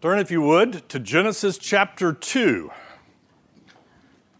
Turn, 0.00 0.18
if 0.18 0.30
you 0.30 0.40
would, 0.40 0.88
to 0.88 0.98
Genesis 0.98 1.58
chapter 1.58 2.14
2. 2.14 2.70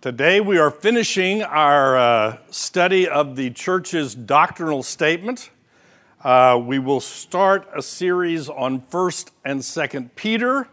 Today 0.01 0.41
we 0.41 0.57
are 0.57 0.71
finishing 0.71 1.43
our 1.43 1.99
uh, 1.99 2.39
study 2.51 3.07
of 3.07 3.37
the 3.37 3.51
church's 3.51 4.15
doctrinal 4.15 4.83
statement. 4.83 5.51
Uh, 6.25 6.59
we 6.65 6.79
will 6.79 6.99
start 6.99 7.69
a 7.77 7.83
series 7.83 8.49
on 8.49 8.81
1st 8.81 9.33
and 9.45 9.61
2nd 9.61 10.09
Peter. 10.17 10.67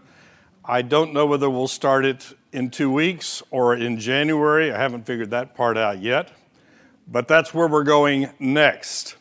I 0.64 0.84
don't 0.84 1.12
know 1.12 1.26
whether 1.26 1.50
we'll 1.50 1.68
start 1.68 2.06
it 2.06 2.38
in 2.54 2.70
two 2.70 2.90
weeks 2.90 3.44
or 3.52 3.76
in 3.76 4.00
January. 4.00 4.72
I 4.72 4.78
haven't 4.78 5.06
figured 5.06 5.32
that 5.32 5.54
part 5.54 5.78
out 5.78 6.02
yet, 6.02 6.32
but 7.10 7.28
that's 7.28 7.54
where 7.54 7.68
we're 7.68 7.84
going 7.84 8.30
next. 8.40 9.18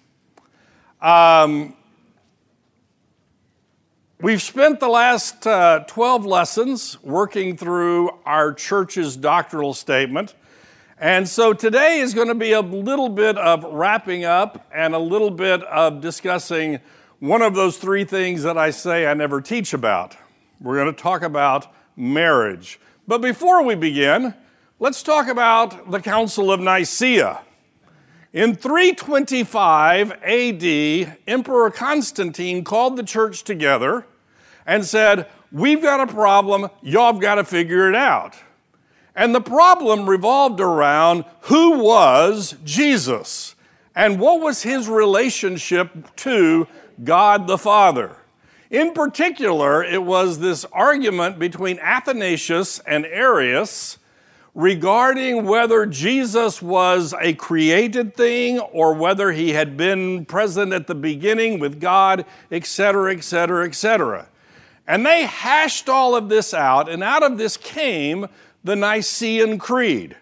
Um, 1.02 1.74
We've 4.18 4.40
spent 4.40 4.80
the 4.80 4.88
last 4.88 5.46
uh, 5.46 5.80
12 5.86 6.24
lessons 6.24 6.96
working 7.02 7.58
through 7.58 8.18
our 8.24 8.54
church's 8.54 9.14
doctrinal 9.14 9.74
statement. 9.74 10.34
And 10.98 11.28
so 11.28 11.52
today 11.52 11.98
is 11.98 12.14
going 12.14 12.28
to 12.28 12.34
be 12.34 12.52
a 12.52 12.62
little 12.62 13.10
bit 13.10 13.36
of 13.36 13.62
wrapping 13.64 14.24
up 14.24 14.66
and 14.74 14.94
a 14.94 14.98
little 14.98 15.30
bit 15.30 15.62
of 15.64 16.00
discussing 16.00 16.80
one 17.18 17.42
of 17.42 17.54
those 17.54 17.76
three 17.76 18.04
things 18.04 18.42
that 18.44 18.56
I 18.56 18.70
say 18.70 19.06
I 19.06 19.12
never 19.12 19.42
teach 19.42 19.74
about. 19.74 20.16
We're 20.62 20.82
going 20.82 20.94
to 20.94 21.02
talk 21.02 21.20
about 21.20 21.70
marriage. 21.94 22.80
But 23.06 23.20
before 23.20 23.64
we 23.64 23.74
begin, 23.74 24.32
let's 24.78 25.02
talk 25.02 25.28
about 25.28 25.90
the 25.90 26.00
Council 26.00 26.50
of 26.50 26.58
Nicaea. 26.58 27.42
In 28.32 28.54
325 28.54 30.12
AD, 30.12 31.16
Emperor 31.26 31.70
Constantine 31.70 32.64
called 32.64 32.96
the 32.96 33.02
church 33.02 33.44
together 33.44 34.04
and 34.66 34.84
said, 34.84 35.26
We've 35.52 35.80
got 35.80 36.00
a 36.00 36.12
problem, 36.12 36.68
y'all 36.82 37.12
have 37.12 37.22
got 37.22 37.36
to 37.36 37.44
figure 37.44 37.88
it 37.88 37.94
out. 37.94 38.34
And 39.14 39.34
the 39.34 39.40
problem 39.40 40.08
revolved 40.08 40.60
around 40.60 41.24
who 41.42 41.78
was 41.78 42.56
Jesus 42.64 43.54
and 43.94 44.20
what 44.20 44.40
was 44.40 44.62
his 44.62 44.88
relationship 44.88 46.14
to 46.16 46.66
God 47.02 47.46
the 47.46 47.56
Father. 47.56 48.16
In 48.70 48.92
particular, 48.92 49.82
it 49.82 50.02
was 50.02 50.40
this 50.40 50.66
argument 50.72 51.38
between 51.38 51.78
Athanasius 51.78 52.80
and 52.80 53.06
Arius 53.06 53.98
regarding 54.54 55.44
whether 55.44 55.86
Jesus 55.86 56.60
was 56.60 57.14
a 57.20 57.34
created 57.34 58.16
thing 58.16 58.58
or 58.58 58.94
whether 58.94 59.32
he 59.32 59.52
had 59.52 59.76
been 59.76 60.24
present 60.24 60.72
at 60.72 60.86
the 60.86 60.94
beginning 60.94 61.58
with 61.58 61.80
God, 61.80 62.24
etc., 62.50 63.14
etc., 63.14 63.66
etc. 63.66 64.28
And 64.86 65.04
they 65.04 65.26
hashed 65.26 65.88
all 65.88 66.14
of 66.14 66.28
this 66.28 66.54
out, 66.54 66.88
and 66.88 67.02
out 67.02 67.22
of 67.22 67.38
this 67.38 67.56
came 67.56 68.26
the 68.62 68.76
Nicene 68.76 69.58
Creed, 69.58 70.16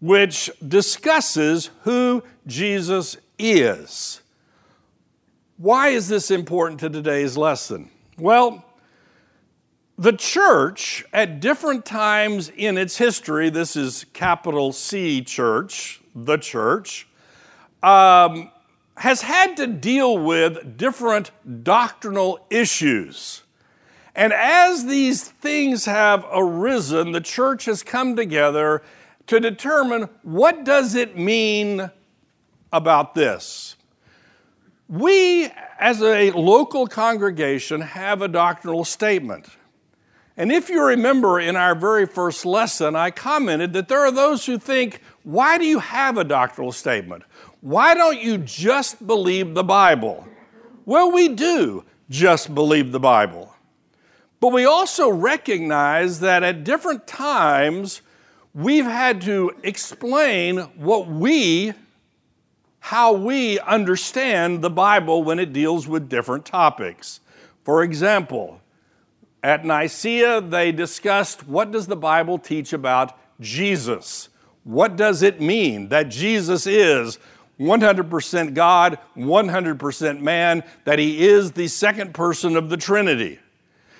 which 0.00 0.50
discusses 0.66 1.70
who 1.82 2.22
Jesus 2.46 3.16
is. 3.38 4.22
Why 5.56 5.88
is 5.88 6.08
this 6.08 6.30
important 6.30 6.80
to 6.80 6.88
today's 6.88 7.36
lesson? 7.36 7.90
Well, 8.18 8.64
the 9.98 10.12
church, 10.12 11.04
at 11.12 11.40
different 11.40 11.84
times 11.84 12.50
in 12.56 12.78
its 12.78 12.96
history, 12.96 13.50
this 13.50 13.74
is 13.74 14.06
capital 14.12 14.72
C 14.72 15.22
church, 15.22 16.00
the 16.14 16.36
church, 16.36 17.08
um, 17.82 18.50
has 18.96 19.22
had 19.22 19.56
to 19.56 19.66
deal 19.66 20.18
with 20.18 20.76
different 20.76 21.32
doctrinal 21.64 22.38
issues. 22.50 23.42
And 24.18 24.32
as 24.32 24.84
these 24.84 25.22
things 25.22 25.84
have 25.84 26.26
arisen, 26.32 27.12
the 27.12 27.20
church 27.20 27.66
has 27.66 27.84
come 27.84 28.16
together 28.16 28.82
to 29.28 29.38
determine 29.38 30.08
what 30.22 30.64
does 30.64 30.96
it 30.96 31.16
mean 31.16 31.88
about 32.72 33.14
this. 33.14 33.76
We, 34.88 35.48
as 35.78 36.02
a 36.02 36.32
local 36.32 36.88
congregation, 36.88 37.80
have 37.80 38.20
a 38.20 38.26
doctrinal 38.26 38.84
statement. 38.84 39.46
And 40.36 40.50
if 40.50 40.68
you 40.68 40.84
remember 40.84 41.38
in 41.38 41.54
our 41.54 41.76
very 41.76 42.04
first 42.04 42.44
lesson, 42.44 42.96
I 42.96 43.12
commented 43.12 43.72
that 43.74 43.86
there 43.86 44.00
are 44.00 44.10
those 44.10 44.44
who 44.44 44.58
think, 44.58 45.00
why 45.22 45.58
do 45.58 45.64
you 45.64 45.78
have 45.78 46.18
a 46.18 46.24
doctrinal 46.24 46.72
statement? 46.72 47.22
Why 47.60 47.94
don't 47.94 48.20
you 48.20 48.38
just 48.38 49.06
believe 49.06 49.54
the 49.54 49.62
Bible? 49.62 50.26
Well, 50.86 51.12
we 51.12 51.28
do 51.28 51.84
just 52.10 52.52
believe 52.52 52.90
the 52.90 52.98
Bible. 52.98 53.54
But 54.40 54.52
we 54.52 54.64
also 54.64 55.08
recognize 55.08 56.20
that 56.20 56.42
at 56.42 56.62
different 56.62 57.06
times, 57.06 58.02
we've 58.54 58.84
had 58.84 59.20
to 59.22 59.52
explain 59.62 60.58
what 60.76 61.08
we, 61.08 61.72
how 62.78 63.12
we 63.12 63.58
understand 63.60 64.62
the 64.62 64.70
Bible 64.70 65.24
when 65.24 65.38
it 65.38 65.52
deals 65.52 65.88
with 65.88 66.08
different 66.08 66.44
topics. 66.44 67.20
For 67.64 67.82
example, 67.82 68.60
at 69.42 69.64
Nicaea, 69.64 70.40
they 70.40 70.72
discussed 70.72 71.46
what 71.46 71.70
does 71.70 71.86
the 71.86 71.96
Bible 71.96 72.38
teach 72.38 72.72
about 72.72 73.18
Jesus? 73.40 74.28
What 74.64 74.96
does 74.96 75.22
it 75.22 75.40
mean 75.40 75.88
that 75.88 76.10
Jesus 76.10 76.66
is 76.66 77.18
100% 77.58 78.54
God, 78.54 78.98
100% 79.16 80.20
man, 80.20 80.62
that 80.84 80.98
he 80.98 81.26
is 81.26 81.52
the 81.52 81.68
second 81.68 82.14
person 82.14 82.56
of 82.56 82.68
the 82.68 82.76
Trinity? 82.76 83.40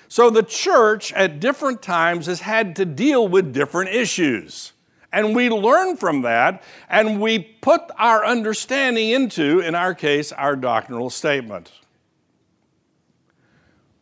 So 0.09 0.31
the 0.31 0.41
church 0.41 1.13
at 1.13 1.39
different 1.39 1.83
times 1.83 2.25
has 2.25 2.41
had 2.41 2.75
to 2.77 2.85
deal 2.85 3.27
with 3.27 3.53
different 3.53 3.91
issues. 3.91 4.73
And 5.13 5.35
we 5.35 5.49
learn 5.49 5.97
from 5.97 6.23
that 6.23 6.63
and 6.89 7.21
we 7.21 7.39
put 7.39 7.81
our 7.95 8.25
understanding 8.25 9.11
into, 9.11 9.59
in 9.59 9.75
our 9.75 9.93
case, 9.93 10.31
our 10.31 10.55
doctrinal 10.55 11.11
statement. 11.11 11.71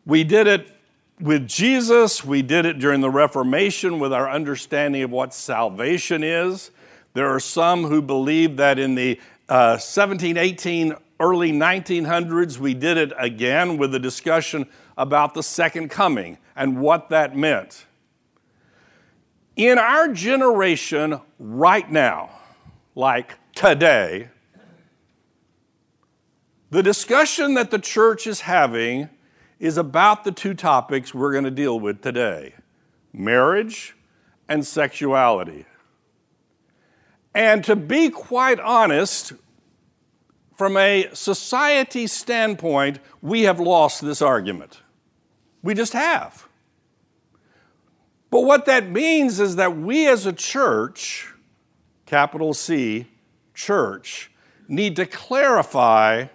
We 0.06 0.24
did 0.24 0.48
it 0.48 0.72
with 1.20 1.46
Jesus, 1.46 2.24
we 2.24 2.42
did 2.42 2.66
it 2.66 2.80
during 2.80 3.02
the 3.02 3.10
Reformation 3.10 4.00
with 4.00 4.14
our 4.14 4.30
understanding 4.30 5.04
of 5.04 5.12
what 5.12 5.34
salvation 5.34 6.24
is. 6.24 6.72
There 7.16 7.28
are 7.28 7.40
some 7.40 7.84
who 7.84 8.02
believe 8.02 8.58
that 8.58 8.80
in 8.80 8.96
the 8.96 9.20
uh, 9.50 9.78
17, 9.78 10.38
18, 10.38 10.96
early 11.20 11.52
1900s, 11.52 12.60
we 12.60 12.74
did 12.74 12.98
it 12.98 13.12
again 13.18 13.78
with 13.78 13.92
the 13.92 14.00
discussion 14.00 14.68
about 14.98 15.34
the 15.34 15.44
second 15.44 15.90
coming 15.90 16.38
and 16.56 16.82
what 16.82 17.10
that 17.10 17.38
meant. 17.38 17.86
In 19.56 19.78
our 19.78 20.08
generation 20.10 21.22
right 21.40 21.90
now, 21.90 22.30
like 22.96 23.36
today, 23.54 24.30
the 26.70 26.84
discussion 26.84 27.54
that 27.54 27.72
the 27.72 27.80
church 27.80 28.28
is 28.28 28.42
having 28.42 29.10
is 29.60 29.78
about 29.78 30.24
the 30.24 30.32
two 30.32 30.54
topics 30.54 31.14
we're 31.14 31.32
going 31.32 31.44
to 31.44 31.52
deal 31.52 31.80
with 31.80 32.02
today 32.02 32.54
marriage 33.14 33.96
and 34.48 34.66
sexuality. 34.66 35.66
And 37.34 37.64
to 37.66 37.76
be 37.76 38.10
quite 38.10 38.60
honest, 38.60 39.34
from 40.56 40.76
a 40.78 41.10
society 41.14 42.08
standpoint, 42.08 43.00
we 43.22 43.44
have 43.44 43.60
lost 43.60 44.02
this 44.02 44.22
argument. 44.22 44.82
We 45.68 45.74
just 45.74 45.92
have. 45.92 46.48
But 48.30 48.46
what 48.46 48.68
that 48.68 48.90
means 48.90 49.42
is 49.42 49.58
that 49.58 49.76
we 49.76 50.08
as 50.08 50.26
a 50.26 50.32
church, 50.32 51.34
capital 52.06 52.54
C, 52.54 53.08
church, 53.54 54.32
need 54.70 54.96
to 54.96 55.06
clarify 55.06 56.28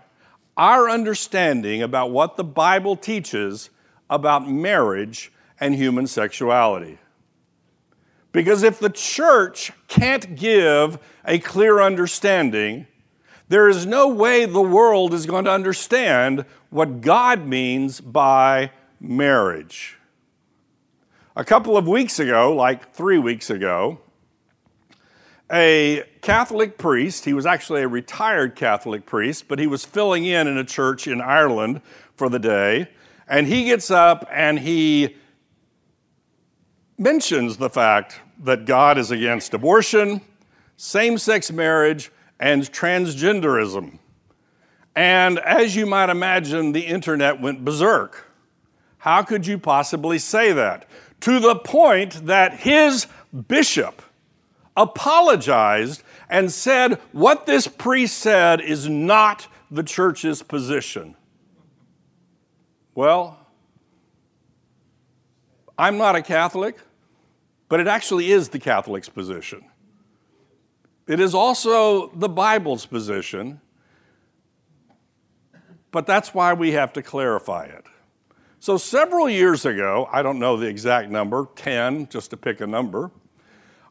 our 0.55 0.91
understanding 0.91 1.83
about 1.83 2.11
what 2.11 2.37
the 2.37 2.45
Bible 2.45 2.95
teaches 2.95 3.71
about 4.11 4.51
marriage 4.51 5.33
and 5.59 5.75
human 5.75 6.07
sexuality. 6.07 6.99
Because 8.33 8.63
if 8.63 8.81
the 8.81 8.91
church 8.91 9.73
can't 9.89 10.37
give 10.37 10.99
a 11.25 11.39
clear 11.39 11.81
understanding, 11.81 12.87
there 13.49 13.71
is 13.71 13.87
no 13.87 14.09
way 14.09 14.45
the 14.45 14.61
world 14.61 15.15
is 15.15 15.25
going 15.25 15.47
to 15.47 15.51
understand 15.51 16.45
what 16.69 17.01
God 17.01 17.47
means 17.47 17.99
by 17.99 18.73
marriage. 19.03 19.99
A 21.35 21.45
couple 21.45 21.77
of 21.77 21.89
weeks 21.89 22.19
ago, 22.19 22.55
like 22.55 22.95
three 22.95 23.19
weeks 23.19 23.51
ago, 23.51 23.99
a 25.51 26.05
Catholic 26.23 26.79
priest, 26.79 27.25
he 27.25 27.35
was 27.35 27.45
actually 27.45 27.83
a 27.83 27.89
retired 27.89 28.55
Catholic 28.55 29.05
priest, 29.05 29.49
but 29.49 29.59
he 29.59 29.67
was 29.67 29.85
filling 29.85 30.25
in 30.25 30.47
in 30.47 30.57
a 30.57 30.65
church 30.65 31.07
in 31.07 31.21
Ireland 31.21 31.83
for 32.15 32.31
the 32.31 32.39
day, 32.39 32.89
and 33.29 33.47
he 33.47 33.65
gets 33.65 33.91
up 33.91 34.27
and 34.31 34.61
he 34.61 35.17
mentions 36.97 37.57
the 37.57 37.69
fact 37.69 38.21
that 38.39 38.65
God 38.65 38.97
is 38.97 39.11
against 39.11 39.53
abortion, 39.53 40.21
same 40.77 41.19
sex 41.19 41.51
marriage, 41.51 42.11
and 42.39 42.63
transgenderism. 42.63 43.99
And 44.95 45.39
as 45.39 45.75
you 45.75 45.87
might 45.87 46.11
imagine, 46.11 46.73
the 46.73 46.87
internet 46.87 47.41
went 47.41 47.65
berserk. 47.65 48.32
How 49.03 49.25
could 49.25 49.49
you 49.49 49.59
possibly 49.59 50.21
say 50.21 50.53
that? 50.53 50.87
To 51.23 51.41
the 51.41 51.57
point 51.57 52.27
that 52.27 52.55
his 52.61 53.09
bishop 53.49 54.01
apologized 54.77 56.05
and 56.31 56.53
said, 56.53 57.01
What 57.11 57.45
this 57.45 57.67
priest 57.67 58.19
said 58.19 58.61
is 58.61 58.89
not 58.89 59.49
the 59.73 59.83
church's 59.83 60.45
position. 60.45 61.17
Well, 62.95 63.41
I'm 65.77 65.99
not 65.99 66.15
a 66.15 66.23
Catholic, 66.23 66.77
but 67.69 67.81
it 67.81 67.89
actually 67.89 68.31
is 68.31 68.51
the 68.51 68.61
Catholic's 68.61 69.09
position. 69.09 69.65
It 71.09 71.19
is 71.19 71.35
also 71.35 72.07
the 72.15 72.29
Bible's 72.29 72.87
position, 72.87 73.61
but 75.91 76.07
that's 76.07 76.33
why 76.33 76.53
we 76.53 76.71
have 76.71 76.93
to 76.93 77.03
clarify 77.03 77.65
it. 77.65 77.85
So, 78.63 78.77
several 78.77 79.29
years 79.29 79.67
ago, 79.67 80.09
I 80.13 80.23
don't 80.23 80.39
know 80.39 80.57
the 80.57 80.69
exact 80.69 81.11
number, 81.11 81.49
10, 81.57 82.07
just 82.11 82.31
to 82.31 82.37
pick 82.37 82.61
a 82.61 82.67
number, 82.69 83.11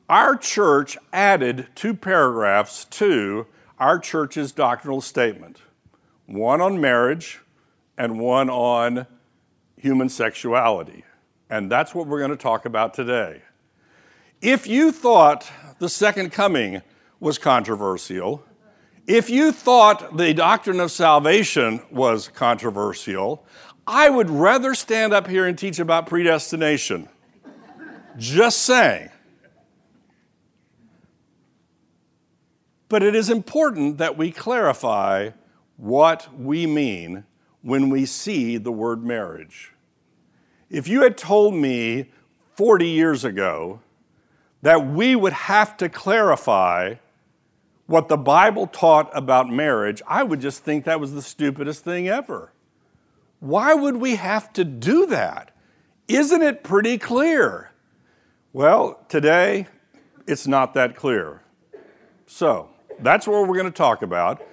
our 0.08 0.38
church 0.38 0.98
added 1.12 1.68
two 1.76 1.94
paragraphs 1.94 2.86
to 2.86 3.48
our 3.80 4.00
church's 4.00 4.54
doctrinal 4.54 5.02
statement 5.02 5.60
one 6.26 6.62
on 6.62 6.80
marriage 6.80 7.42
and 7.98 8.18
one 8.18 8.50
on 8.50 9.08
human 9.76 10.08
sexuality. 10.08 11.04
And 11.50 11.70
that's 11.70 11.94
what 11.94 12.08
we're 12.08 12.20
going 12.20 12.32
to 12.32 12.38
talk 12.38 12.64
about 12.64 12.94
today. 12.94 13.42
If 14.42 14.68
you 14.68 14.94
thought 14.94 15.52
the 15.80 15.90
second 15.90 16.32
coming 16.32 16.82
was 17.20 17.38
controversial, 17.38 18.46
if 19.06 19.30
you 19.30 19.52
thought 19.52 20.16
the 20.16 20.34
doctrine 20.34 20.80
of 20.80 20.92
salvation 20.92 21.82
was 21.92 22.30
controversial, 22.30 23.46
I 23.94 24.10
would 24.10 24.30
rather 24.30 24.74
stand 24.74 25.12
up 25.12 25.28
here 25.28 25.46
and 25.46 25.58
teach 25.58 25.78
about 25.78 26.06
predestination. 26.06 27.10
Just 28.18 28.60
saying. 28.60 29.10
But 32.88 33.04
it 33.04 33.16
is 33.16 33.30
important 33.30 33.98
that 33.98 34.18
we 34.18 34.32
clarify 34.32 35.32
what 35.76 36.30
we 36.40 36.66
mean 36.66 37.26
when 37.64 37.90
we 37.90 38.06
see 38.06 38.56
the 38.56 38.72
word 38.72 39.04
marriage. 39.04 39.74
If 40.70 40.88
you 40.88 41.02
had 41.02 41.18
told 41.18 41.54
me 41.54 42.12
40 42.56 42.88
years 42.88 43.26
ago 43.26 43.82
that 44.62 44.88
we 44.88 45.18
would 45.18 45.34
have 45.34 45.76
to 45.78 45.90
clarify 45.90 46.96
what 47.88 48.08
the 48.08 48.16
Bible 48.16 48.68
taught 48.68 49.10
about 49.14 49.50
marriage, 49.50 50.02
I 50.08 50.24
would 50.24 50.40
just 50.40 50.64
think 50.64 50.86
that 50.86 51.02
was 51.02 51.12
the 51.12 51.22
stupidest 51.22 51.84
thing 51.84 52.08
ever. 52.08 52.54
Why 53.42 53.74
would 53.74 53.98
we 53.98 54.16
have 54.16 54.54
to 54.54 54.64
do 54.64 55.08
that? 55.08 55.50
Isn't 56.08 56.44
it 56.44 56.64
pretty 56.64 57.00
clear? 57.00 57.72
Well, 58.54 59.04
today 59.10 59.68
it's 60.28 60.46
not 60.46 60.76
that 60.76 60.96
clear. 60.96 61.42
So, 62.28 62.70
that's 63.00 63.26
what 63.26 63.48
we're 63.48 63.56
going 63.56 63.66
to 63.66 63.72
talk 63.72 64.04
about. 64.04 64.44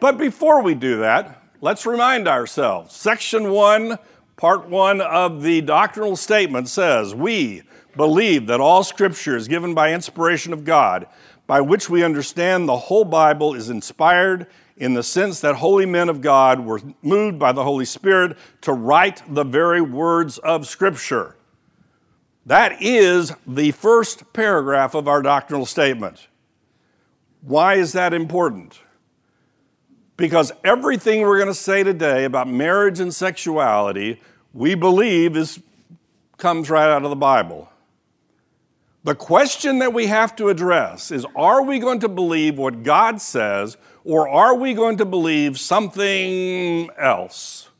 But 0.00 0.18
before 0.18 0.62
we 0.62 0.74
do 0.74 0.98
that, 0.98 1.42
let's 1.62 1.86
remind 1.86 2.28
ourselves. 2.28 2.94
Section 2.94 3.50
1, 3.50 3.98
Part 4.36 4.68
1 4.68 5.00
of 5.00 5.42
the 5.42 5.62
doctrinal 5.62 6.14
statement 6.14 6.68
says, 6.68 7.14
We 7.14 7.62
believe 7.96 8.48
that 8.48 8.60
all 8.60 8.84
Scripture 8.84 9.34
is 9.34 9.48
given 9.48 9.72
by 9.72 9.94
inspiration 9.94 10.52
of 10.52 10.62
God, 10.62 11.06
by 11.46 11.62
which 11.62 11.88
we 11.88 12.04
understand 12.04 12.68
the 12.68 12.76
whole 12.76 13.06
Bible 13.06 13.54
is 13.54 13.70
inspired 13.70 14.46
in 14.76 14.94
the 14.94 15.02
sense 15.02 15.40
that 15.40 15.56
holy 15.56 15.86
men 15.86 16.08
of 16.08 16.20
God 16.20 16.60
were 16.60 16.80
moved 17.02 17.38
by 17.38 17.52
the 17.52 17.64
Holy 17.64 17.84
Spirit 17.84 18.36
to 18.62 18.72
write 18.72 19.22
the 19.28 19.44
very 19.44 19.80
words 19.80 20.38
of 20.38 20.66
Scripture. 20.66 21.36
That 22.44 22.80
is 22.80 23.32
the 23.46 23.72
first 23.72 24.32
paragraph 24.32 24.94
of 24.94 25.08
our 25.08 25.22
doctrinal 25.22 25.66
statement. 25.66 26.28
Why 27.40 27.74
is 27.74 27.92
that 27.92 28.12
important? 28.12 28.80
Because 30.16 30.52
everything 30.62 31.22
we're 31.22 31.38
going 31.38 31.48
to 31.48 31.54
say 31.54 31.82
today 31.82 32.24
about 32.24 32.48
marriage 32.48 33.00
and 33.00 33.14
sexuality, 33.14 34.20
we 34.52 34.74
believe 34.74 35.36
is 35.36 35.60
comes 36.36 36.68
right 36.68 36.88
out 36.88 37.02
of 37.02 37.10
the 37.10 37.16
Bible. 37.16 37.68
The 39.04 39.14
question 39.14 39.78
that 39.78 39.94
we 39.94 40.06
have 40.08 40.34
to 40.36 40.48
address 40.48 41.10
is 41.10 41.24
are 41.34 41.62
we 41.62 41.78
going 41.78 42.00
to 42.00 42.08
believe 42.08 42.58
what 42.58 42.82
God 42.82 43.20
says 43.20 43.76
or 44.06 44.28
are 44.28 44.54
we 44.54 44.72
going 44.72 44.96
to 44.98 45.04
believe 45.04 45.58
something 45.58 46.88
else? 46.96 47.70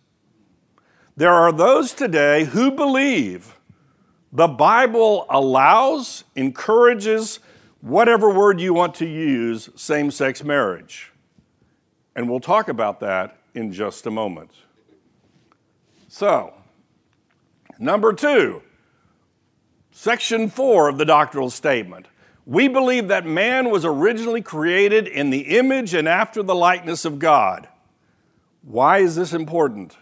There 1.17 1.32
are 1.32 1.52
those 1.52 1.93
today 1.93 2.44
who 2.44 2.73
believe 2.73 3.56
the 4.32 4.49
Bible 4.49 5.26
allows, 5.31 6.25
encourages, 6.34 7.38
whatever 7.81 8.28
word 8.28 8.61
you 8.61 8.75
want 8.75 8.96
to 8.96 9.06
use, 9.06 9.70
same 9.76 10.11
sex 10.11 10.43
marriage. 10.43 11.12
And 12.17 12.29
we'll 12.29 12.40
talk 12.40 12.69
about 12.69 12.99
that 13.00 13.38
in 13.55 13.72
just 13.72 14.05
a 14.06 14.11
moment. 14.11 14.50
So, 16.08 16.55
number 17.79 18.12
two, 18.12 18.62
section 19.93 20.50
four 20.50 20.88
of 20.88 20.99
the 20.99 21.05
doctrinal 21.05 21.50
statement. 21.50 22.08
We 22.46 22.69
believe 22.69 23.08
that 23.08 23.26
man 23.26 23.70
was 23.70 23.84
originally 23.84 24.40
created 24.40 25.08
in 25.08 25.31
the 25.31 25.58
image 25.58 25.93
and 25.94 26.08
after 26.08 26.44
the 26.44 26.54
likeness 26.54 27.04
of 27.04 27.19
God. 27.19 27.69
Why 28.62 28.98
is 28.98 29.16
this 29.16 29.32
important? 29.32 29.96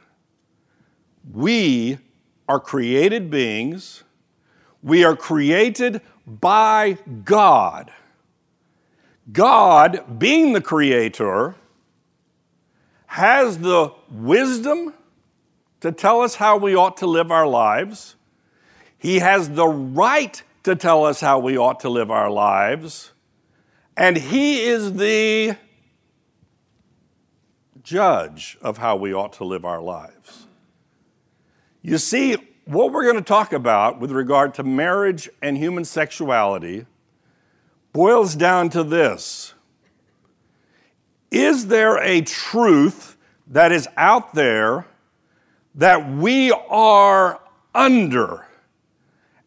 We 1.32 1.98
are 2.46 2.60
created 2.60 3.30
beings. 3.30 4.04
We 4.82 5.04
are 5.04 5.16
created 5.16 6.02
by 6.26 6.98
God. 7.24 7.90
God, 9.32 10.18
being 10.18 10.52
the 10.52 10.60
creator, 10.60 11.54
has 13.06 13.58
the 13.58 13.90
wisdom 14.10 14.92
to 15.80 15.92
tell 15.92 16.20
us 16.20 16.34
how 16.34 16.58
we 16.58 16.74
ought 16.74 16.98
to 16.98 17.06
live 17.06 17.30
our 17.30 17.46
lives. 17.46 18.16
He 18.98 19.20
has 19.20 19.48
the 19.48 19.66
right 19.66 20.42
to 20.64 20.74
tell 20.74 21.04
us 21.04 21.20
how 21.20 21.38
we 21.38 21.56
ought 21.56 21.80
to 21.80 21.88
live 21.88 22.10
our 22.10 22.30
lives. 22.30 23.12
And 23.96 24.16
He 24.16 24.64
is 24.64 24.94
the 24.94 25.56
judge 27.82 28.58
of 28.60 28.78
how 28.78 28.96
we 28.96 29.14
ought 29.14 29.34
to 29.34 29.44
live 29.44 29.64
our 29.64 29.80
lives. 29.80 30.46
You 31.82 31.98
see, 31.98 32.36
what 32.64 32.92
we're 32.92 33.04
going 33.04 33.16
to 33.16 33.22
talk 33.22 33.52
about 33.52 34.00
with 34.00 34.10
regard 34.10 34.54
to 34.54 34.62
marriage 34.62 35.28
and 35.42 35.56
human 35.56 35.84
sexuality 35.84 36.86
boils 37.92 38.34
down 38.34 38.70
to 38.70 38.82
this 38.82 39.52
Is 41.30 41.66
there 41.66 41.98
a 41.98 42.22
truth 42.22 43.18
that 43.48 43.70
is 43.70 43.86
out 43.98 44.32
there 44.34 44.86
that 45.74 46.10
we 46.10 46.50
are 46.52 47.40
under? 47.74 48.46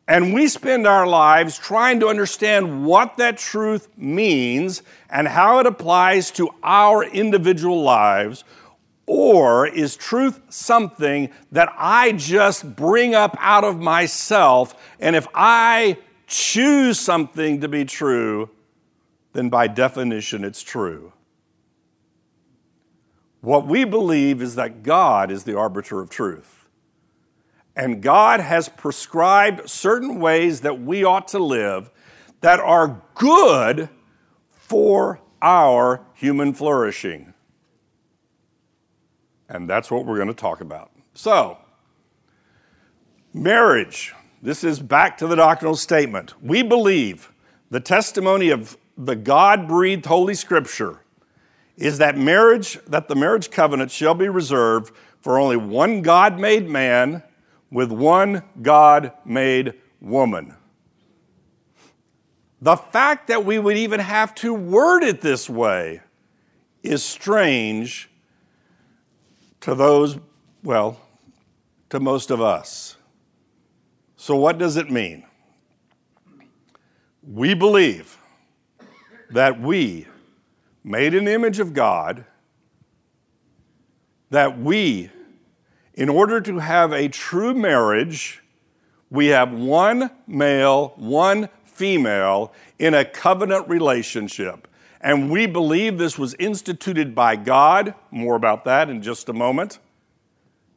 And 0.08 0.34
we 0.34 0.48
spend 0.48 0.88
our 0.88 1.06
lives 1.06 1.58
trying 1.58 2.00
to 2.00 2.08
understand 2.08 2.86
what 2.86 3.18
that 3.18 3.38
truth 3.38 3.90
means 3.98 4.82
and 5.10 5.28
how 5.28 5.60
it 5.60 5.66
applies 5.66 6.32
to 6.32 6.50
our 6.64 7.04
individual 7.04 7.82
lives. 7.82 8.46
Or 9.06 9.68
is 9.68 9.98
truth 9.98 10.42
something 10.50 11.30
that 11.52 11.74
I 11.78 12.14
just 12.14 12.76
bring 12.76 13.16
up 13.16 13.36
out 13.40 13.66
of 13.66 13.80
myself? 13.80 14.76
And 15.00 15.16
if 15.16 15.28
I 15.34 15.98
choose 16.26 17.00
something 17.00 17.62
to 17.62 17.68
be 17.68 17.84
true, 17.84 18.50
then 19.34 19.50
by 19.50 19.68
definition 19.68 20.44
it's 20.44 20.64
true. 20.64 21.12
What 23.42 23.68
we 23.68 23.84
believe 23.84 24.42
is 24.42 24.56
that 24.56 24.84
God 24.84 25.32
is 25.32 25.44
the 25.44 25.58
arbiter 25.58 26.00
of 26.00 26.10
truth. 26.10 26.57
And 27.77 28.01
God 28.01 28.39
has 28.39 28.69
prescribed 28.69 29.69
certain 29.69 30.19
ways 30.19 30.62
that 30.62 30.81
we 30.81 31.03
ought 31.03 31.27
to 31.29 31.39
live 31.39 31.91
that 32.41 32.60
are 32.60 33.03
good 33.13 33.88
for 34.50 35.22
our 35.43 36.01
human 36.15 36.55
flourishing. 36.55 37.36
And 39.48 39.69
that's 39.69 39.91
what 39.91 40.07
we're 40.07 40.15
going 40.15 40.27
to 40.27 40.34
talk 40.34 40.60
about. 40.60 40.91
So, 41.13 41.60
marriage. 43.31 44.13
This 44.41 44.63
is 44.63 44.79
back 44.79 45.17
to 45.19 45.27
the 45.27 45.36
doctrinal 45.36 45.75
statement. 45.75 46.34
We 46.41 46.63
believe 46.63 47.31
the 47.69 47.79
testimony 47.79 48.50
of 48.50 48.75
the 48.98 49.15
God 49.15 49.67
breathed 49.67 50.07
Holy 50.07 50.34
Scripture 50.34 51.01
is 51.75 52.00
that 52.00 52.17
marriage, 52.17 52.79
that 52.88 53.07
the 53.07 53.15
marriage 53.15 53.51
covenant 53.51 53.91
shall 53.91 54.15
be 54.15 54.29
reserved 54.29 54.96
for 55.22 55.38
only 55.38 55.57
one 55.57 56.01
God 56.01 56.39
made 56.39 56.67
man 56.67 57.22
with 57.72 57.92
one 57.92 58.44
God 58.62 59.12
made 59.26 59.74
woman. 60.00 60.56
The 62.62 62.76
fact 62.76 63.28
that 63.28 63.46
we 63.46 63.60
would 63.60 63.78
even 63.78 64.00
have 64.00 64.34
to 64.36 64.54
word 64.54 65.04
it 65.04 65.22
this 65.22 65.50
way 65.50 66.02
is 66.82 67.04
strange 67.04 68.10
to 69.62 69.76
those, 69.76 70.18
well, 70.64 71.00
to 71.90 72.00
most 72.00 72.32
of 72.32 72.42
us. 72.42 72.98
So, 74.16 74.36
what 74.36 74.58
does 74.58 74.78
it 74.78 74.90
mean? 74.90 75.24
We 77.22 77.54
believe 77.54 78.18
that 79.30 79.60
we, 79.60 80.08
made 80.84 81.14
in 81.14 81.26
the 81.26 81.34
image 81.34 81.60
of 81.60 81.74
God, 81.74 82.26
that 84.30 84.58
we, 84.58 85.12
in 85.98 86.10
order 86.10 86.39
to 86.39 86.60
have 86.60 86.94
a 86.94 87.10
true 87.10 87.56
marriage, 87.56 88.44
we 89.10 89.27
have 89.27 89.51
one 89.51 90.12
male, 90.27 90.94
one 90.96 91.50
female 91.66 92.54
in 92.77 92.94
a 92.94 93.04
covenant 93.04 93.68
relationship. 93.68 94.68
And 95.01 95.32
we 95.32 95.48
believe 95.48 95.98
this 95.98 96.18
was 96.18 96.36
instituted 96.36 97.16
by 97.16 97.36
God, 97.36 97.96
more 98.12 98.36
about 98.36 98.63
that 98.66 98.92
in 98.92 99.01
just 99.01 99.27
a 99.27 99.34
moment, 99.34 99.80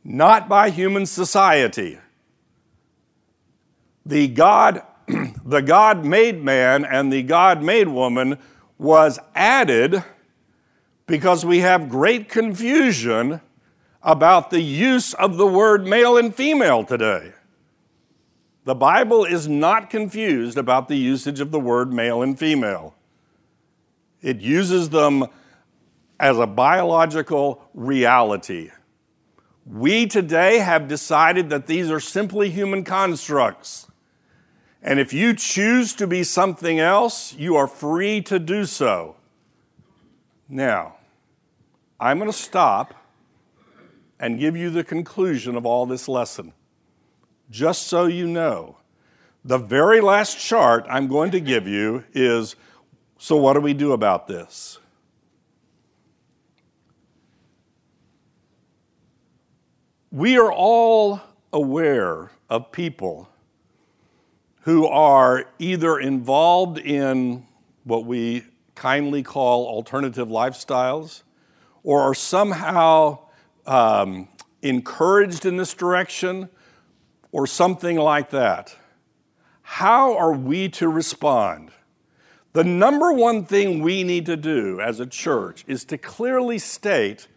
not 0.03 0.49
by 0.49 0.71
human 0.71 1.05
society. 1.05 1.99
The 4.07 4.27
God, 4.29 4.83
the 5.45 5.61
God 5.61 6.03
made 6.03 6.43
man 6.43 6.87
and 6.87 7.13
the 7.13 7.23
God 7.23 7.63
made 7.63 7.89
woman 7.89 8.39
was 8.79 9.19
added 9.35 10.03
because 11.07 11.45
we 11.45 11.59
have 11.59 11.91
great 11.91 12.31
confusion 12.31 13.43
about 14.03 14.51
the 14.51 14.61
use 14.61 15.15
of 15.15 15.37
the 15.37 15.47
word 15.47 15.87
male 15.87 16.17
and 16.17 16.35
female 16.35 16.85
today. 16.85 17.33
The 18.65 18.75
Bible 18.75 19.25
is 19.25 19.49
not 19.49 19.91
confused 19.91 20.59
about 20.59 20.89
the 20.89 20.97
usage 20.97 21.41
of 21.41 21.51
the 21.51 21.61
word 21.61 21.93
male 21.93 22.23
and 22.23 22.39
female. 22.39 22.95
It 24.23 24.41
uses 24.41 24.91
them 24.91 25.27
as 26.19 26.39
a 26.39 26.47
biological 26.47 27.69
reality. 27.75 28.71
We 29.67 30.07
today 30.07 30.59
have 30.59 30.89
decided 30.89 31.49
that 31.51 31.67
these 31.67 31.91
are 31.91 32.01
simply 32.01 32.51
human 32.51 32.85
constructs. 32.85 33.87
And 34.83 34.99
if 34.99 35.13
you 35.13 35.35
choose 35.35 35.95
to 35.95 36.07
be 36.07 36.25
something 36.25 36.81
else, 36.81 37.35
you 37.35 37.57
are 37.57 37.67
free 37.67 38.21
to 38.23 38.39
do 38.39 38.65
so. 38.65 39.17
Now, 40.49 40.97
I'm 41.99 42.19
going 42.19 42.31
to 42.31 42.37
stop 42.37 42.95
and 44.21 44.39
give 44.39 44.57
you 44.57 44.71
the 44.71 44.85
conclusion 44.85 45.57
of 45.57 45.65
all 45.67 45.87
this 45.87 46.07
lesson. 46.07 46.53
Just 47.51 47.89
so 47.89 48.05
you 48.05 48.29
know, 48.29 48.77
the 49.45 49.59
very 49.59 50.01
last 50.01 50.39
chart 50.39 50.87
I'm 50.89 51.09
going 51.09 51.31
to 51.31 51.41
give 51.41 51.67
you 51.67 52.05
is 52.13 52.55
so, 53.19 53.37
what 53.37 53.55
do 53.55 53.61
we 53.61 53.75
do 53.75 53.93
about 53.93 54.27
this? 54.29 54.79
We 60.11 60.39
are 60.39 60.53
all 60.53 61.21
aware 61.53 62.31
of 62.49 62.73
people 62.73 63.29
who 64.63 64.87
are 64.87 65.47
either 65.59 65.99
involved 65.99 66.79
in 66.79 67.47
what 67.85 68.05
we 68.05 68.45
kindly 68.75 69.23
call 69.23 69.67
alternative 69.67 70.29
lifestyles 70.29 71.23
or 71.83 72.01
are 72.01 72.15
somehow 72.15 73.19
um, 73.71 74.27
encouraged 74.63 75.47
in 75.47 75.57
this 75.57 75.73
direction 75.73 76.51
or 77.31 77.47
something 77.47 77.97
like 77.97 78.31
that. 78.31 78.75
How 79.63 80.17
are 80.17 80.33
we 80.33 80.69
to 80.71 80.89
respond? 80.89 81.71
The 82.53 82.65
number 82.65 83.13
one 83.13 83.45
thing 83.45 83.81
we 83.81 84.03
need 84.03 84.27
to 84.27 84.37
do 84.37 84.81
as 84.81 84.99
a 84.99 85.07
church 85.07 85.65
is 85.69 85.85
to 85.85 85.97
clearly 85.97 86.59
state 86.59 87.29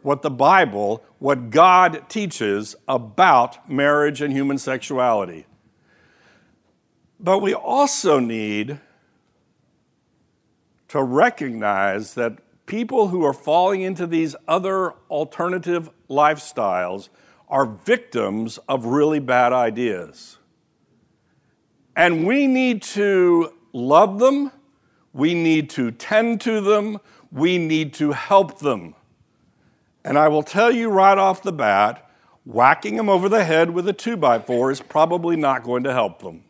what 0.00 0.22
the 0.22 0.30
Bible, 0.30 1.04
what 1.18 1.50
God 1.50 2.08
teaches 2.08 2.74
about 2.88 3.70
marriage 3.70 4.22
and 4.22 4.32
human 4.32 4.56
sexuality. 4.56 5.44
But 7.20 7.40
we 7.40 7.52
also 7.52 8.18
need 8.18 8.80
to 10.88 11.02
recognize 11.02 12.14
that 12.14 12.38
people 12.66 13.08
who 13.08 13.24
are 13.24 13.32
falling 13.32 13.82
into 13.82 14.06
these 14.06 14.36
other 14.46 14.92
alternative 15.10 15.90
lifestyles 16.08 17.08
are 17.48 17.66
victims 17.66 18.58
of 18.68 18.86
really 18.86 19.18
bad 19.18 19.52
ideas. 19.52 20.38
And 21.94 22.26
we 22.26 22.46
need 22.46 22.82
to 22.82 23.52
love 23.72 24.18
them, 24.18 24.50
we 25.12 25.34
need 25.34 25.68
to 25.70 25.90
tend 25.90 26.40
to 26.42 26.60
them, 26.60 26.98
we 27.30 27.58
need 27.58 27.92
to 27.94 28.12
help 28.12 28.60
them. 28.60 28.94
And 30.04 30.18
I 30.18 30.28
will 30.28 30.42
tell 30.42 30.70
you 30.70 30.88
right 30.88 31.18
off 31.18 31.42
the 31.42 31.52
bat 31.52 32.10
whacking 32.44 32.96
them 32.96 33.08
over 33.08 33.28
the 33.28 33.44
head 33.44 33.70
with 33.70 33.86
a 33.86 33.92
2 33.92 34.16
by 34.16 34.38
4 34.38 34.70
is 34.70 34.80
probably 34.80 35.36
not 35.36 35.62
going 35.62 35.84
to 35.84 35.92
help 35.92 36.22
them. 36.22 36.44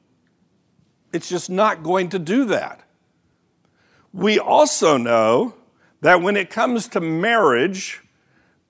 It's 1.12 1.28
just 1.28 1.50
not 1.50 1.82
going 1.82 2.08
to 2.10 2.18
do 2.18 2.46
that. 2.46 2.80
We 4.12 4.38
also 4.38 4.96
know 4.96 5.54
that 6.02 6.20
when 6.20 6.36
it 6.36 6.50
comes 6.50 6.88
to 6.88 7.00
marriage, 7.00 8.02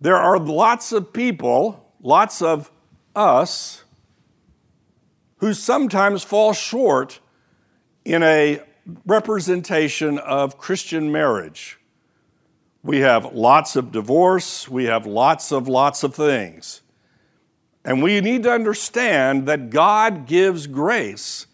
there 0.01 0.17
are 0.17 0.39
lots 0.39 0.93
of 0.93 1.13
people, 1.13 1.93
lots 2.01 2.43
of 2.43 2.71
us, 3.17 3.85
who 5.39 5.55
sometimes 5.55 6.23
fall 6.23 6.53
short 6.53 7.21
in 8.05 8.23
a 8.23 8.61
representation 9.07 10.19
of 10.19 10.59
Christian 10.59 11.11
marriage. 11.11 11.79
We 12.85 13.01
have 13.01 13.33
lots 13.33 13.77
of 13.77 13.93
divorce, 13.93 14.69
we 14.69 14.85
have 14.85 15.07
lots 15.07 15.53
of 15.53 15.67
lots 15.67 16.03
of 16.03 16.15
things. 16.15 16.83
And 17.85 18.03
we 18.03 18.21
need 18.21 18.43
to 18.43 18.53
understand 18.53 19.47
that 19.49 19.71
God 19.71 20.27
gives 20.27 20.67
grace 20.67 21.47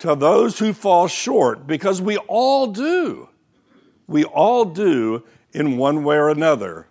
to 0.00 0.14
those 0.14 0.58
who 0.58 0.74
fall 0.74 1.08
short 1.08 1.66
because 1.66 2.02
we 2.02 2.18
all 2.18 2.66
do. 2.66 3.30
We 4.06 4.24
all 4.24 4.64
do 4.64 5.24
in 5.52 5.76
one 5.76 6.04
way 6.04 6.16
or 6.16 6.28
another. 6.28 6.86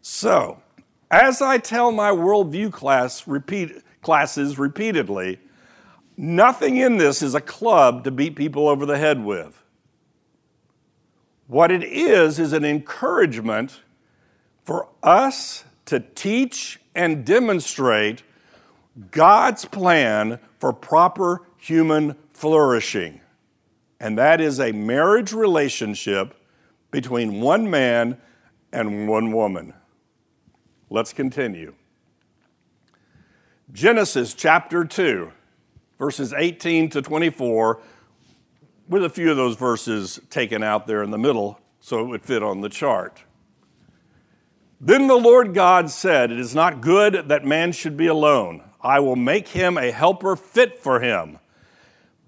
So, 0.00 0.62
as 1.10 1.42
I 1.42 1.58
tell 1.58 1.92
my 1.92 2.10
worldview 2.10 2.72
class 2.72 3.26
repeat, 3.28 3.82
classes 4.00 4.58
repeatedly, 4.58 5.38
nothing 6.16 6.76
in 6.76 6.96
this 6.96 7.22
is 7.22 7.34
a 7.34 7.40
club 7.40 8.04
to 8.04 8.10
beat 8.10 8.36
people 8.36 8.68
over 8.68 8.86
the 8.86 8.98
head 8.98 9.22
with. 9.24 9.62
What 11.46 11.70
it 11.70 11.84
is, 11.84 12.38
is 12.38 12.52
an 12.52 12.64
encouragement 12.64 13.80
for 14.64 14.88
us 15.02 15.64
to 15.86 16.00
teach 16.00 16.80
and 16.94 17.26
demonstrate 17.26 18.22
God's 19.10 19.64
plan 19.64 20.38
for 20.58 20.72
proper 20.72 21.42
human 21.58 22.16
flourishing 22.32 23.21
and 24.02 24.18
that 24.18 24.40
is 24.40 24.58
a 24.58 24.72
marriage 24.72 25.32
relationship 25.32 26.34
between 26.90 27.40
one 27.40 27.70
man 27.70 28.18
and 28.72 29.08
one 29.08 29.30
woman. 29.30 29.72
Let's 30.90 31.12
continue. 31.12 31.74
Genesis 33.70 34.34
chapter 34.34 34.84
2, 34.84 35.30
verses 36.00 36.34
18 36.36 36.90
to 36.90 37.00
24, 37.00 37.80
with 38.88 39.04
a 39.04 39.08
few 39.08 39.30
of 39.30 39.36
those 39.36 39.54
verses 39.56 40.18
taken 40.30 40.64
out 40.64 40.88
there 40.88 41.04
in 41.04 41.12
the 41.12 41.18
middle 41.18 41.60
so 41.78 42.00
it 42.00 42.08
would 42.08 42.24
fit 42.24 42.42
on 42.42 42.60
the 42.60 42.68
chart. 42.68 43.22
Then 44.80 45.06
the 45.06 45.14
Lord 45.14 45.54
God 45.54 45.90
said, 45.90 46.32
It 46.32 46.40
is 46.40 46.56
not 46.56 46.80
good 46.80 47.28
that 47.28 47.44
man 47.44 47.70
should 47.70 47.96
be 47.96 48.08
alone. 48.08 48.64
I 48.80 48.98
will 48.98 49.14
make 49.14 49.46
him 49.46 49.78
a 49.78 49.92
helper 49.92 50.34
fit 50.34 50.80
for 50.80 50.98
him. 50.98 51.38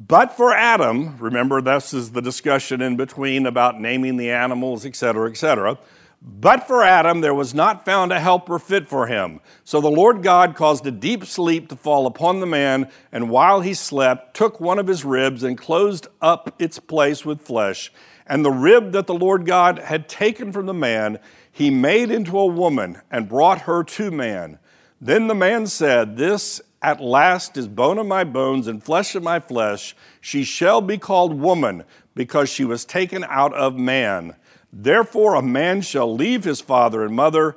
But 0.00 0.36
for 0.36 0.52
Adam, 0.52 1.16
remember 1.18 1.60
this 1.60 1.94
is 1.94 2.10
the 2.10 2.22
discussion 2.22 2.80
in 2.80 2.96
between 2.96 3.46
about 3.46 3.80
naming 3.80 4.16
the 4.16 4.30
animals, 4.30 4.84
etc., 4.84 5.30
etc. 5.30 5.78
But 6.20 6.66
for 6.66 6.82
Adam, 6.82 7.20
there 7.20 7.34
was 7.34 7.54
not 7.54 7.84
found 7.84 8.10
a 8.10 8.18
helper 8.18 8.58
fit 8.58 8.88
for 8.88 9.06
him. 9.06 9.40
So 9.62 9.80
the 9.80 9.90
Lord 9.90 10.22
God 10.22 10.56
caused 10.56 10.86
a 10.86 10.90
deep 10.90 11.26
sleep 11.26 11.68
to 11.68 11.76
fall 11.76 12.06
upon 12.06 12.40
the 12.40 12.46
man, 12.46 12.90
and 13.12 13.28
while 13.28 13.60
he 13.60 13.74
slept, 13.74 14.34
took 14.34 14.58
one 14.58 14.78
of 14.78 14.86
his 14.86 15.04
ribs 15.04 15.42
and 15.42 15.58
closed 15.58 16.08
up 16.22 16.54
its 16.58 16.78
place 16.78 17.24
with 17.24 17.42
flesh. 17.42 17.92
And 18.26 18.42
the 18.42 18.50
rib 18.50 18.92
that 18.92 19.06
the 19.06 19.14
Lord 19.14 19.44
God 19.44 19.78
had 19.78 20.08
taken 20.08 20.50
from 20.50 20.64
the 20.64 20.74
man, 20.74 21.18
he 21.52 21.70
made 21.70 22.10
into 22.10 22.38
a 22.38 22.46
woman 22.46 23.02
and 23.10 23.28
brought 23.28 23.62
her 23.62 23.84
to 23.84 24.10
man. 24.10 24.58
Then 25.00 25.26
the 25.26 25.34
man 25.34 25.66
said, 25.66 26.16
This 26.16 26.62
at 26.84 27.00
last 27.00 27.56
is 27.56 27.66
bone 27.66 27.98
of 27.98 28.06
my 28.06 28.22
bones 28.24 28.68
and 28.68 28.84
flesh 28.84 29.14
of 29.14 29.22
my 29.22 29.40
flesh. 29.40 29.96
She 30.20 30.44
shall 30.44 30.82
be 30.82 30.98
called 30.98 31.32
woman, 31.40 31.84
because 32.14 32.48
she 32.48 32.64
was 32.64 32.84
taken 32.84 33.24
out 33.24 33.54
of 33.54 33.76
man. 33.76 34.36
Therefore, 34.72 35.34
a 35.34 35.42
man 35.42 35.80
shall 35.80 36.14
leave 36.14 36.44
his 36.44 36.60
father 36.60 37.04
and 37.04 37.16
mother 37.16 37.56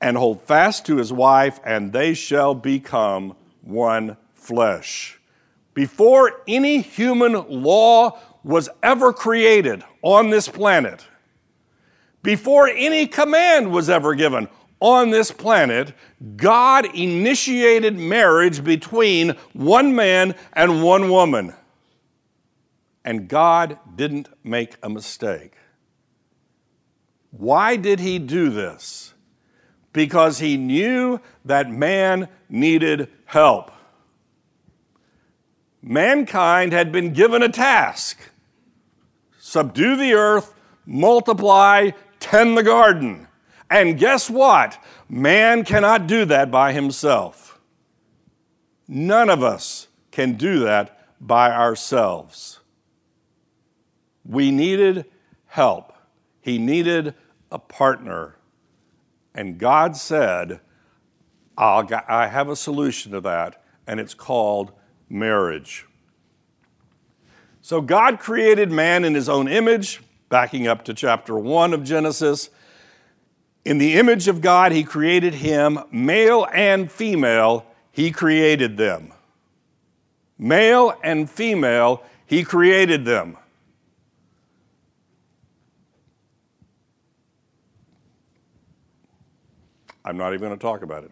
and 0.00 0.16
hold 0.16 0.42
fast 0.42 0.84
to 0.86 0.96
his 0.96 1.12
wife, 1.12 1.60
and 1.64 1.92
they 1.92 2.12
shall 2.12 2.54
become 2.54 3.36
one 3.62 4.16
flesh. 4.34 5.18
Before 5.72 6.42
any 6.46 6.80
human 6.80 7.32
law 7.48 8.18
was 8.42 8.68
ever 8.82 9.12
created 9.12 9.82
on 10.02 10.30
this 10.30 10.48
planet, 10.48 11.06
before 12.22 12.68
any 12.68 13.06
command 13.06 13.70
was 13.70 13.88
ever 13.88 14.14
given 14.14 14.48
on 14.84 15.08
this 15.08 15.30
planet, 15.30 15.94
God 16.36 16.84
initiated 16.94 17.96
marriage 17.96 18.62
between 18.62 19.30
one 19.54 19.94
man 19.94 20.34
and 20.52 20.82
one 20.82 21.08
woman. 21.08 21.54
And 23.02 23.26
God 23.26 23.78
didn't 23.96 24.28
make 24.44 24.74
a 24.82 24.90
mistake. 24.90 25.54
Why 27.30 27.76
did 27.76 27.98
he 27.98 28.18
do 28.18 28.50
this? 28.50 29.14
Because 29.94 30.38
he 30.40 30.58
knew 30.58 31.18
that 31.46 31.70
man 31.70 32.28
needed 32.50 33.08
help. 33.24 33.70
Mankind 35.80 36.72
had 36.74 36.92
been 36.92 37.14
given 37.14 37.42
a 37.42 37.48
task 37.48 38.18
subdue 39.38 39.96
the 39.96 40.12
earth, 40.12 40.52
multiply, 40.84 41.90
tend 42.18 42.58
the 42.58 42.62
garden. 42.62 43.28
And 43.70 43.98
guess 43.98 44.30
what? 44.30 44.82
Man 45.08 45.64
cannot 45.64 46.06
do 46.06 46.24
that 46.26 46.50
by 46.50 46.72
himself. 46.72 47.58
None 48.86 49.30
of 49.30 49.42
us 49.42 49.88
can 50.10 50.34
do 50.34 50.60
that 50.60 50.98
by 51.20 51.50
ourselves. 51.50 52.60
We 54.24 54.50
needed 54.50 55.06
help. 55.46 55.92
He 56.40 56.58
needed 56.58 57.14
a 57.50 57.58
partner. 57.58 58.36
And 59.34 59.58
God 59.58 59.96
said, 59.96 60.60
i 61.56 62.28
have 62.30 62.48
a 62.48 62.56
solution 62.56 63.12
to 63.12 63.20
that, 63.20 63.62
and 63.86 64.00
it's 64.00 64.14
called 64.14 64.72
marriage. 65.08 65.86
So 67.60 67.80
God 67.80 68.18
created 68.18 68.70
man 68.70 69.04
in 69.04 69.14
his 69.14 69.28
own 69.28 69.48
image, 69.48 70.02
backing 70.28 70.66
up 70.66 70.84
to 70.84 70.94
chapter 70.94 71.38
1 71.38 71.72
of 71.72 71.82
Genesis. 71.82 72.50
In 73.64 73.78
the 73.78 73.94
image 73.94 74.28
of 74.28 74.40
God, 74.40 74.72
he 74.72 74.84
created 74.84 75.34
him, 75.34 75.78
male 75.90 76.46
and 76.52 76.90
female, 76.92 77.64
he 77.90 78.10
created 78.10 78.76
them. 78.76 79.12
Male 80.38 80.94
and 81.02 81.30
female, 81.30 82.02
he 82.26 82.42
created 82.42 83.04
them. 83.04 83.38
I'm 90.04 90.18
not 90.18 90.34
even 90.34 90.48
going 90.48 90.58
to 90.58 90.62
talk 90.62 90.82
about 90.82 91.04
it. 91.04 91.10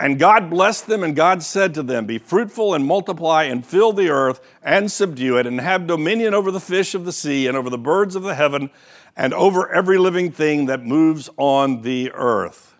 And 0.00 0.18
God 0.18 0.50
blessed 0.50 0.86
them, 0.86 1.02
and 1.02 1.16
God 1.16 1.42
said 1.42 1.74
to 1.74 1.82
them, 1.82 2.06
Be 2.06 2.18
fruitful 2.18 2.74
and 2.74 2.84
multiply 2.84 3.44
and 3.44 3.66
fill 3.66 3.92
the 3.92 4.10
earth 4.10 4.40
and 4.62 4.92
subdue 4.92 5.38
it, 5.38 5.46
and 5.46 5.60
have 5.60 5.86
dominion 5.86 6.34
over 6.34 6.50
the 6.50 6.60
fish 6.60 6.94
of 6.94 7.04
the 7.04 7.12
sea 7.12 7.46
and 7.46 7.56
over 7.56 7.70
the 7.70 7.78
birds 7.78 8.14
of 8.14 8.22
the 8.22 8.34
heaven 8.34 8.70
and 9.18 9.34
over 9.34 9.68
every 9.70 9.98
living 9.98 10.30
thing 10.30 10.66
that 10.66 10.86
moves 10.86 11.28
on 11.36 11.82
the 11.82 12.12
earth. 12.12 12.76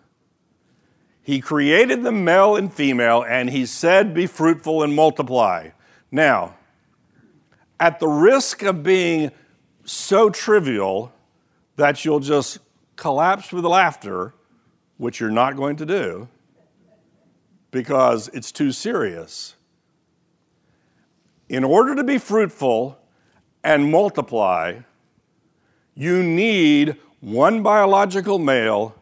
He 1.21 1.41
created 1.41 2.01
them 2.01 2.23
male 2.23 2.55
and 2.55 2.73
female, 2.73 3.23
and 3.27 3.49
he 3.49 3.65
said, 3.65 4.13
Be 4.13 4.25
fruitful 4.25 4.81
and 4.81 4.95
multiply. 4.95 5.71
Now, 6.09 6.55
at 7.77 7.99
the 7.99 8.07
risk 8.07 8.63
of 8.63 8.81
being 8.81 9.31
so 9.83 10.29
trivial 10.29 11.11
that 11.75 12.05
you'll 12.05 12.21
just 12.21 12.59
collapse 12.95 13.51
with 13.51 13.65
laughter, 13.65 14.33
which 14.97 15.19
you're 15.19 15.29
not 15.29 15.57
going 15.57 15.75
to 15.75 15.85
do 15.85 16.29
because 17.69 18.29
it's 18.29 18.51
too 18.51 18.71
serious. 18.71 19.55
In 21.49 21.63
order 21.63 21.95
to 21.95 22.03
be 22.03 22.17
fruitful 22.17 22.97
and 23.63 23.91
multiply, 23.91 24.79
you 25.99 26.23
need 26.23 26.95
one 27.19 27.61
biological 27.61 28.39
male 28.39 28.95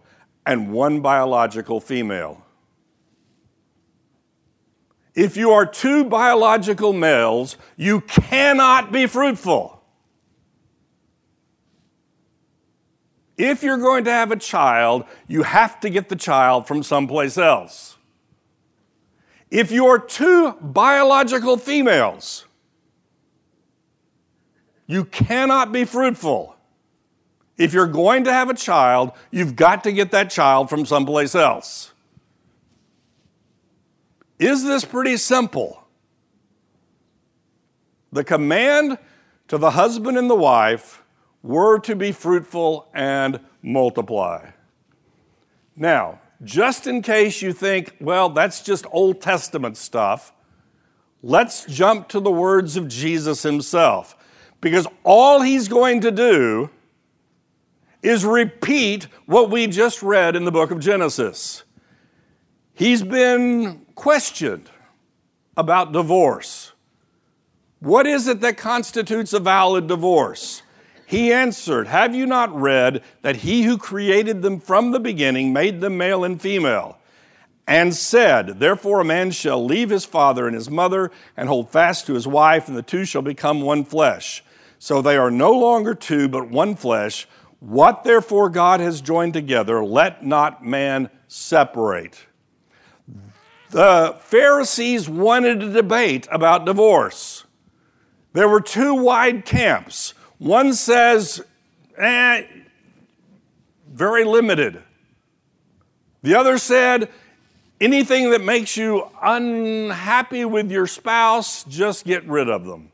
and 0.48 0.74
one 0.74 1.00
biological 1.00 1.80
female. 1.80 2.44
If 5.13 5.38
you 5.38 5.51
are 5.51 5.63
two 5.63 6.06
biological 6.06 6.94
males, 6.94 7.56
you 7.75 8.01
cannot 8.01 8.92
be 8.92 9.05
fruitful. 9.05 9.79
If 13.38 13.62
you're 13.62 13.77
going 13.77 14.05
to 14.05 14.12
have 14.12 14.31
a 14.31 14.36
child, 14.36 15.03
you 15.27 15.44
have 15.44 15.79
to 15.81 15.92
get 15.92 16.10
the 16.10 16.16
child 16.16 16.68
from 16.68 16.81
someplace 16.81 17.38
else. 17.38 17.96
If 19.51 19.72
you're 19.72 20.00
two 20.00 20.53
biological 20.53 21.57
females, 21.57 22.46
you 24.88 25.05
cannot 25.05 25.72
be 25.72 25.86
fruitful. 25.86 26.56
If 27.57 27.74
you're 27.74 27.87
going 27.87 28.25
to 28.25 28.33
have 28.33 28.50
a 28.50 28.53
child, 28.53 29.11
you've 29.31 29.55
got 29.55 29.83
to 29.85 29.91
get 29.91 30.11
that 30.11 30.29
child 30.29 30.70
from 30.70 30.85
someplace 30.85 31.33
else. 31.33 31.91
Is 34.37 34.63
this 34.63 34.85
pretty 34.85 35.17
simple? 35.17 35.83
The 38.11 38.24
command 38.24 39.00
to 39.48 39.57
the 39.57 39.72
husband 39.72 40.17
and 40.17 40.29
the 40.29 40.35
wife 40.35 41.03
were 41.41 41.79
to 41.79 41.96
be 41.96 42.11
fruitful 42.11 42.87
and 42.93 43.39
multiply. 43.61 44.51
Now, 45.75 46.20
just 46.43 46.85
in 46.85 47.01
case 47.01 47.41
you 47.41 47.53
think, 47.53 47.96
well, 48.00 48.29
that's 48.29 48.61
just 48.61 48.85
Old 48.91 49.22
Testament 49.22 49.77
stuff, 49.77 50.31
let's 51.24 51.65
jump 51.65 52.09
to 52.09 52.20
the 52.20 52.31
words 52.31 52.77
of 52.77 52.87
Jesus 52.87 53.41
himself. 53.41 54.15
Because 54.61 54.87
all 55.03 55.41
he's 55.41 55.67
going 55.67 56.01
to 56.01 56.11
do 56.11 56.70
is 58.01 58.25
repeat 58.25 59.07
what 59.25 59.50
we 59.50 59.68
just 59.68 60.01
read 60.01 60.36
in 60.36 60.46
the 60.46 60.51
book 60.51 60.72
of 60.72 60.79
Genesis. 60.79 61.64
He's 62.74 63.01
been 63.01 63.86
questioned 63.96 64.70
about 65.55 65.92
divorce. 65.92 66.74
What 67.79 68.07
is 68.07 68.27
it 68.27 68.42
that 68.42 68.57
constitutes 68.57 69.33
a 69.33 69.40
valid 69.40 69.88
divorce? 69.88 70.62
He 71.07 71.31
answered, 71.31 71.88
Have 71.88 72.14
you 72.14 72.25
not 72.25 72.53
read 72.53 73.01
that 73.22 73.38
he 73.38 73.64
who 73.64 73.77
created 73.77 74.42
them 74.42 74.60
from 74.60 74.92
the 74.92 75.00
beginning 75.00 75.53
made 75.53 75.79
them 75.79 75.98
male 75.98 76.24
and 76.24 76.40
female? 76.40 76.98
And 77.66 77.96
said, 77.96 78.60
Therefore 78.60 79.01
a 79.01 79.05
man 79.05 79.31
shall 79.31 79.64
leave 79.64 79.90
his 79.90 80.05
father 80.05 80.48
and 80.48 80.55
his 80.55 80.70
mother 80.70 81.12
and 81.36 81.48
hold 81.50 81.70
fast 81.70 82.05
to 82.07 82.14
his 82.14 82.27
wife, 82.27 82.68
and 82.68 82.77
the 82.77 82.81
two 82.81 83.05
shall 83.05 83.22
become 83.22 83.62
one 83.62 83.86
flesh. 83.86 84.44
So 84.79 85.01
they 85.01 85.18
are 85.18 85.31
no 85.31 85.51
longer 85.51 85.96
two, 85.96 86.27
but 86.27 86.50
one 86.50 86.75
flesh. 86.75 87.27
What 87.59 88.03
therefore 88.03 88.50
God 88.50 88.79
has 88.79 89.01
joined 89.01 89.33
together, 89.33 89.83
let 89.83 90.25
not 90.25 90.63
man 90.63 91.09
separate. 91.27 92.25
The 93.70 94.15
Pharisees 94.20 95.09
wanted 95.09 95.61
a 95.61 95.72
debate 95.72 96.27
about 96.31 96.65
divorce. 96.65 97.46
There 98.33 98.48
were 98.48 98.61
two 98.61 98.93
wide 98.93 99.46
camps. 99.46 100.13
One 100.37 100.74
says, 100.74 101.43
eh, 101.98 102.43
very 103.91 104.24
limited. 104.24 104.81
The 106.22 106.35
other 106.35 106.57
said, 106.57 107.09
anything 107.81 108.31
that 108.31 108.41
makes 108.41 108.77
you 108.77 109.09
unhappy 109.22 110.46
with 110.46 110.72
your 110.72 110.87
spouse, 110.87 111.63
just 111.63 112.05
get 112.05 112.25
rid 112.27 112.50
of 112.50 112.65
them. 112.65 112.91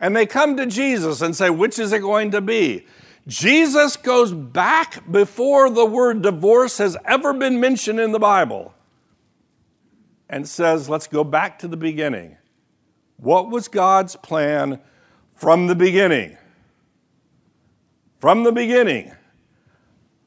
And 0.00 0.16
they 0.16 0.26
come 0.26 0.56
to 0.56 0.66
Jesus 0.66 1.20
and 1.20 1.36
say, 1.36 1.50
which 1.50 1.78
is 1.78 1.92
it 1.92 2.00
going 2.00 2.30
to 2.30 2.40
be? 2.40 2.86
Jesus 3.28 3.96
goes 3.96 4.32
back 4.32 5.08
before 5.10 5.68
the 5.68 5.84
word 5.84 6.22
divorce 6.22 6.78
has 6.78 6.96
ever 7.04 7.34
been 7.34 7.60
mentioned 7.60 8.00
in 8.00 8.12
the 8.12 8.18
Bible 8.18 8.74
and 10.30 10.48
says, 10.48 10.88
let's 10.88 11.06
go 11.06 11.22
back 11.22 11.58
to 11.58 11.68
the 11.68 11.76
beginning. 11.76 12.38
What 13.18 13.50
was 13.50 13.68
God's 13.68 14.16
plan 14.16 14.80
from 15.34 15.66
the 15.66 15.74
beginning? 15.74 16.38
From 18.18 18.44
the 18.44 18.52
beginning, 18.52 19.12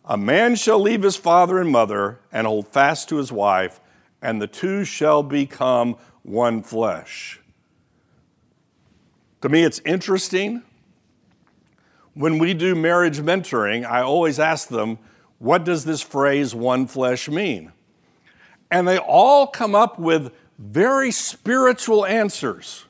a 0.05 0.15
man 0.15 0.55
shall 0.55 0.79
leave 0.79 1.01
his 1.01 1.15
father 1.15 1.59
and 1.59 1.71
mother 1.71 2.19
and 2.31 2.45
hold 2.45 2.67
fast 2.67 3.09
to 3.09 3.17
his 3.17 3.31
wife, 3.31 3.81
and 4.21 4.39
the 4.39 4.47
two 4.47 4.83
shall 4.83 5.23
become 5.23 5.97
one 6.21 6.61
flesh. 6.61 7.39
To 9.41 9.49
me, 9.49 9.63
it's 9.63 9.79
interesting. 9.85 10.61
When 12.13 12.39
we 12.39 12.53
do 12.53 12.75
marriage 12.75 13.19
mentoring, 13.19 13.85
I 13.85 14.01
always 14.01 14.39
ask 14.39 14.67
them, 14.67 14.99
what 15.39 15.63
does 15.63 15.85
this 15.85 16.01
phrase 16.01 16.53
one 16.53 16.87
flesh 16.87 17.29
mean? 17.29 17.71
And 18.69 18.87
they 18.87 18.97
all 18.97 19.47
come 19.47 19.75
up 19.75 19.97
with 19.97 20.33
very 20.57 21.11
spiritual 21.11 22.05
answers. 22.05 22.85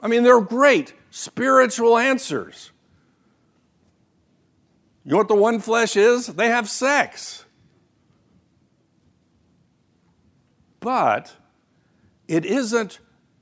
I 0.00 0.08
mean, 0.08 0.22
they're 0.22 0.40
great 0.40 0.94
spiritual 1.10 1.98
answers. 1.98 2.72
You 5.04 5.12
know 5.12 5.18
what 5.18 5.28
the 5.28 5.34
one 5.34 5.60
flesh 5.60 5.96
is? 5.96 6.28
They 6.28 6.48
have 6.48 6.70
sex. 6.70 7.44
But 10.80 11.34
it 12.28 12.44
isn't 12.44 12.98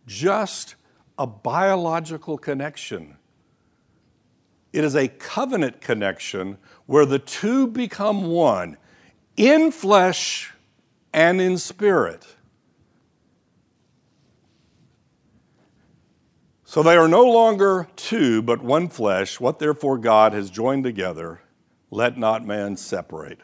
just 0.06 0.74
a 1.18 1.26
biological 1.26 2.38
connection. 2.38 3.16
It 4.72 4.85
is 4.85 4.94
a 4.94 5.09
covenant 5.09 5.80
connection 5.80 6.59
where 6.87 7.06
the 7.06 7.18
two 7.18 7.66
become 7.66 8.30
one 8.30 8.76
in 9.37 9.72
flesh 9.72 10.52
and 11.12 11.40
in 11.40 11.59
spirit. 11.59 12.26
So 16.64 16.85
they 16.85 16.96
are 16.96 17.09
no 17.09 17.24
longer 17.24 17.88
two, 17.96 18.42
but 18.42 18.62
one 18.62 18.88
flesh. 18.88 19.40
What 19.40 19.59
therefore 19.59 19.98
God 19.98 20.33
has 20.33 20.50
joined 20.50 20.85
together, 20.85 21.40
let 21.90 22.16
not 22.16 22.46
man 22.46 22.76
separate. 22.76 23.40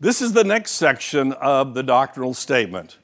This 0.00 0.20
is 0.20 0.32
the 0.32 0.42
next 0.42 0.72
section 0.72 1.32
of 1.34 1.74
the 1.74 1.84
doctrinal 1.84 2.34
statement. 2.34 2.98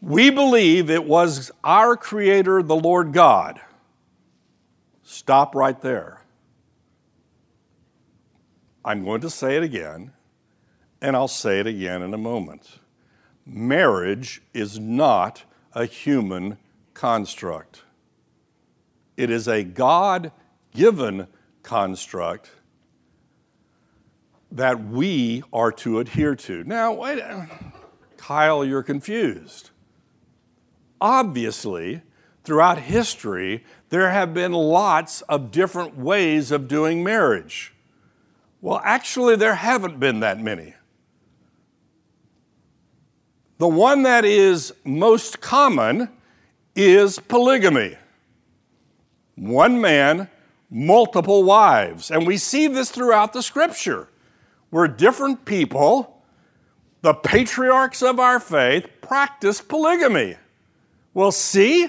We 0.00 0.30
believe 0.30 0.90
it 0.90 1.04
was 1.04 1.50
our 1.64 1.96
Creator, 1.96 2.62
the 2.62 2.76
Lord 2.76 3.12
God. 3.12 3.60
Stop 5.02 5.56
right 5.56 5.80
there. 5.80 6.20
I'm 8.86 9.04
going 9.04 9.20
to 9.22 9.30
say 9.30 9.56
it 9.56 9.64
again, 9.64 10.12
and 11.02 11.16
I'll 11.16 11.26
say 11.26 11.58
it 11.58 11.66
again 11.66 12.02
in 12.02 12.14
a 12.14 12.18
moment. 12.18 12.78
Marriage 13.44 14.42
is 14.54 14.78
not 14.78 15.42
a 15.72 15.86
human 15.86 16.56
construct, 16.94 17.82
it 19.16 19.28
is 19.28 19.48
a 19.48 19.64
God 19.64 20.30
given 20.72 21.26
construct 21.64 22.52
that 24.52 24.84
we 24.84 25.42
are 25.52 25.72
to 25.72 25.98
adhere 25.98 26.36
to. 26.36 26.62
Now, 26.62 26.92
wait, 26.92 27.20
Kyle, 28.16 28.64
you're 28.64 28.84
confused. 28.84 29.70
Obviously, 31.00 32.02
throughout 32.44 32.78
history, 32.78 33.64
there 33.88 34.10
have 34.10 34.32
been 34.32 34.52
lots 34.52 35.22
of 35.22 35.50
different 35.50 35.96
ways 35.96 36.52
of 36.52 36.68
doing 36.68 37.02
marriage. 37.02 37.72
Well, 38.66 38.80
actually, 38.82 39.36
there 39.36 39.54
haven't 39.54 40.00
been 40.00 40.18
that 40.20 40.40
many. 40.40 40.74
The 43.58 43.68
one 43.68 44.02
that 44.02 44.24
is 44.24 44.74
most 44.82 45.40
common 45.40 46.08
is 46.74 47.20
polygamy 47.20 47.96
one 49.36 49.80
man, 49.80 50.28
multiple 50.68 51.44
wives. 51.44 52.10
And 52.10 52.26
we 52.26 52.38
see 52.38 52.66
this 52.66 52.90
throughout 52.90 53.32
the 53.32 53.40
scripture, 53.40 54.08
where 54.70 54.88
different 54.88 55.44
people, 55.44 56.24
the 57.02 57.14
patriarchs 57.14 58.02
of 58.02 58.18
our 58.18 58.40
faith, 58.40 58.88
practice 59.00 59.60
polygamy. 59.60 60.38
Well, 61.14 61.30
see, 61.30 61.86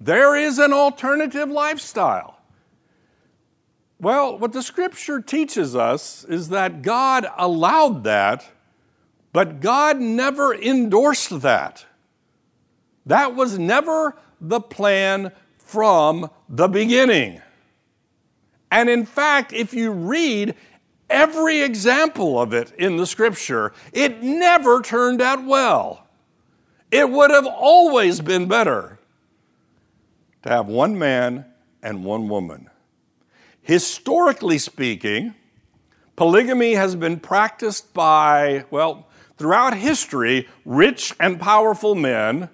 there 0.00 0.34
is 0.34 0.58
an 0.58 0.72
alternative 0.72 1.48
lifestyle. 1.48 2.37
Well, 4.00 4.38
what 4.38 4.52
the 4.52 4.62
scripture 4.62 5.20
teaches 5.20 5.74
us 5.74 6.24
is 6.24 6.50
that 6.50 6.82
God 6.82 7.26
allowed 7.36 8.04
that, 8.04 8.48
but 9.32 9.60
God 9.60 10.00
never 10.00 10.54
endorsed 10.54 11.40
that. 11.40 11.84
That 13.06 13.34
was 13.34 13.58
never 13.58 14.16
the 14.40 14.60
plan 14.60 15.32
from 15.58 16.30
the 16.48 16.68
beginning. 16.68 17.42
And 18.70 18.88
in 18.88 19.04
fact, 19.04 19.52
if 19.52 19.74
you 19.74 19.90
read 19.90 20.54
every 21.10 21.62
example 21.62 22.40
of 22.40 22.52
it 22.52 22.70
in 22.78 22.98
the 22.98 23.06
scripture, 23.06 23.72
it 23.92 24.22
never 24.22 24.80
turned 24.82 25.20
out 25.20 25.44
well. 25.44 26.06
It 26.90 27.08
would 27.10 27.30
have 27.30 27.46
always 27.46 28.20
been 28.20 28.46
better 28.46 28.98
to 30.42 30.48
have 30.48 30.66
one 30.68 30.98
man 30.98 31.44
and 31.82 32.04
one 32.04 32.28
woman. 32.28 32.70
Historically 33.68 34.56
speaking, 34.56 35.34
polygamy 36.16 36.72
has 36.72 36.96
been 36.96 37.20
practiced 37.20 37.92
by, 37.92 38.64
well, 38.70 39.06
throughout 39.36 39.76
history, 39.76 40.48
rich 40.64 41.14
and 41.20 41.38
powerful 41.38 41.94
men 41.94 42.48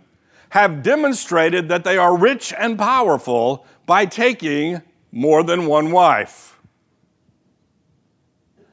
have 0.48 0.83
demonstrated 0.83 1.68
that 1.68 1.85
they 1.85 1.96
are 1.96 2.16
rich 2.16 2.53
and 2.59 2.77
powerful 2.77 3.64
by 3.87 4.05
taking 4.05 4.83
more 5.12 5.44
than 5.44 5.66
one 5.66 5.92
wife. 5.92 6.59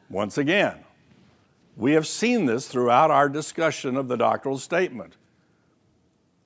Once 0.09 0.35
again, 0.35 0.79
we 1.77 1.93
have 1.93 2.07
seen 2.07 2.47
this 2.47 2.67
throughout 2.67 3.11
our 3.11 3.29
discussion 3.29 3.95
of 3.95 4.07
the 4.07 4.17
doctrinal 4.17 4.57
statement. 4.57 5.15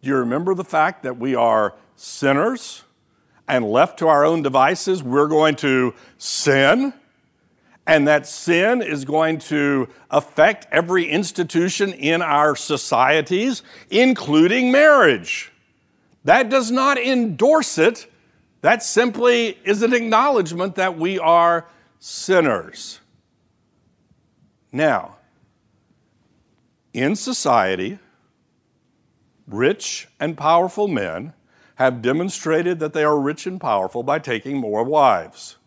Do 0.02 0.10
you 0.10 0.18
remember 0.18 0.56
the 0.56 0.66
fact 0.66 1.04
that 1.04 1.16
we 1.16 1.36
are 1.36 1.74
sinners 1.96 2.84
and 3.48 3.70
left 3.70 4.00
to 4.00 4.08
our 4.08 4.26
own 4.26 4.42
devices, 4.42 5.04
we're 5.04 5.28
going 5.28 5.56
to 5.58 5.94
sin? 6.18 6.94
And 7.88 8.08
that 8.08 8.26
sin 8.26 8.82
is 8.82 9.06
going 9.06 9.38
to 9.40 9.88
affect 10.10 10.68
every 10.72 11.08
institution 11.08 11.94
in 11.94 12.22
our 12.22 12.56
societies, 12.56 13.62
including 13.92 14.72
marriage. 14.72 15.52
That 16.24 16.50
does 16.50 16.72
not 16.72 16.98
endorse 16.98 17.78
it. 17.78 18.08
That 18.62 18.82
simply 18.82 19.60
is 19.64 19.84
an 19.84 19.94
acknowledgement 19.94 20.76
that 20.76 20.98
we 20.98 21.20
are 21.20 21.68
sinners. 22.00 23.00
Now, 24.72 25.18
in 26.92 27.16
society, 27.16 28.00
Rich 29.48 30.08
and 30.20 30.38
powerful 30.38 30.88
men 30.88 31.34
have 31.76 32.02
demonstrated 32.02 32.80
that 32.80 32.94
they 32.94 33.04
are 33.04 33.20
rich 33.20 33.46
and 33.46 33.60
powerful 33.60 34.04
by 34.04 34.20
taking 34.20 34.58
more 34.58 34.84
wives. 34.84 35.58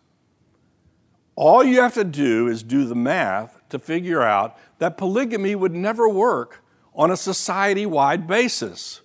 All 1.36 1.62
you 1.62 1.80
have 1.80 1.94
to 1.94 2.04
do 2.04 2.48
is 2.48 2.62
do 2.62 2.84
the 2.84 2.94
math 2.94 3.60
to 3.68 3.78
figure 3.78 4.22
out 4.22 4.56
that 4.78 4.96
polygamy 4.96 5.54
would 5.54 5.74
never 5.74 6.08
work 6.08 6.64
on 6.94 7.10
a 7.10 7.16
society 7.16 7.86
wide 7.86 8.26
basis. 8.26 9.02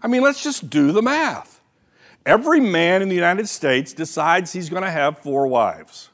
I 0.00 0.06
mean, 0.06 0.22
let's 0.22 0.42
just 0.42 0.70
do 0.70 0.92
the 0.92 1.02
math. 1.02 1.60
Every 2.26 2.60
man 2.60 3.02
in 3.02 3.08
the 3.08 3.14
United 3.14 3.48
States 3.48 3.92
decides 3.92 4.52
he's 4.52 4.70
going 4.70 4.84
to 4.84 4.90
have 4.90 5.18
four 5.18 5.46
wives. 5.46 6.10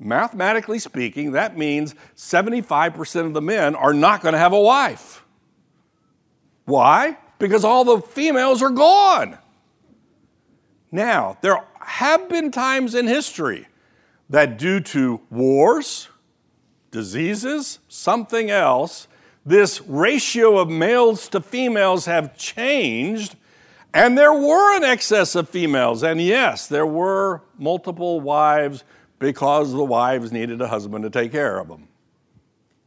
Mathematically 0.00 0.78
speaking, 0.78 1.32
that 1.32 1.56
means 1.56 1.94
75% 2.16 3.26
of 3.26 3.34
the 3.34 3.42
men 3.42 3.74
are 3.74 3.94
not 3.94 4.20
going 4.20 4.32
to 4.32 4.38
have 4.38 4.52
a 4.52 4.60
wife. 4.60 5.24
Why? 6.64 7.16
Because 7.38 7.64
all 7.64 7.84
the 7.84 8.00
females 8.00 8.62
are 8.62 8.70
gone. 8.70 9.38
Now, 10.90 11.38
there 11.40 11.64
have 11.80 12.28
been 12.28 12.50
times 12.50 12.94
in 12.94 13.06
history 13.06 13.68
that 14.30 14.58
due 14.58 14.80
to 14.80 15.20
wars, 15.30 16.08
diseases, 16.90 17.78
something 17.88 18.50
else, 18.50 19.08
this 19.44 19.80
ratio 19.82 20.58
of 20.58 20.68
males 20.68 21.28
to 21.28 21.40
females 21.40 22.04
have 22.06 22.36
changed, 22.36 23.36
and 23.94 24.16
there 24.16 24.34
were 24.34 24.76
an 24.76 24.84
excess 24.84 25.34
of 25.34 25.48
females. 25.48 26.02
And 26.02 26.20
yes, 26.20 26.66
there 26.66 26.86
were 26.86 27.42
multiple 27.56 28.20
wives 28.20 28.84
because 29.18 29.72
the 29.72 29.84
wives 29.84 30.30
needed 30.32 30.60
a 30.60 30.68
husband 30.68 31.04
to 31.04 31.10
take 31.10 31.32
care 31.32 31.58
of 31.58 31.68
them. 31.68 31.88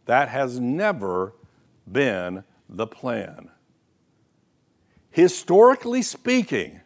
That 0.06 0.30
has 0.30 0.60
never 0.60 1.34
been 1.92 2.44
the 2.70 2.88
plan 2.88 3.50
historically 5.12 6.02
speaking, 6.02 6.82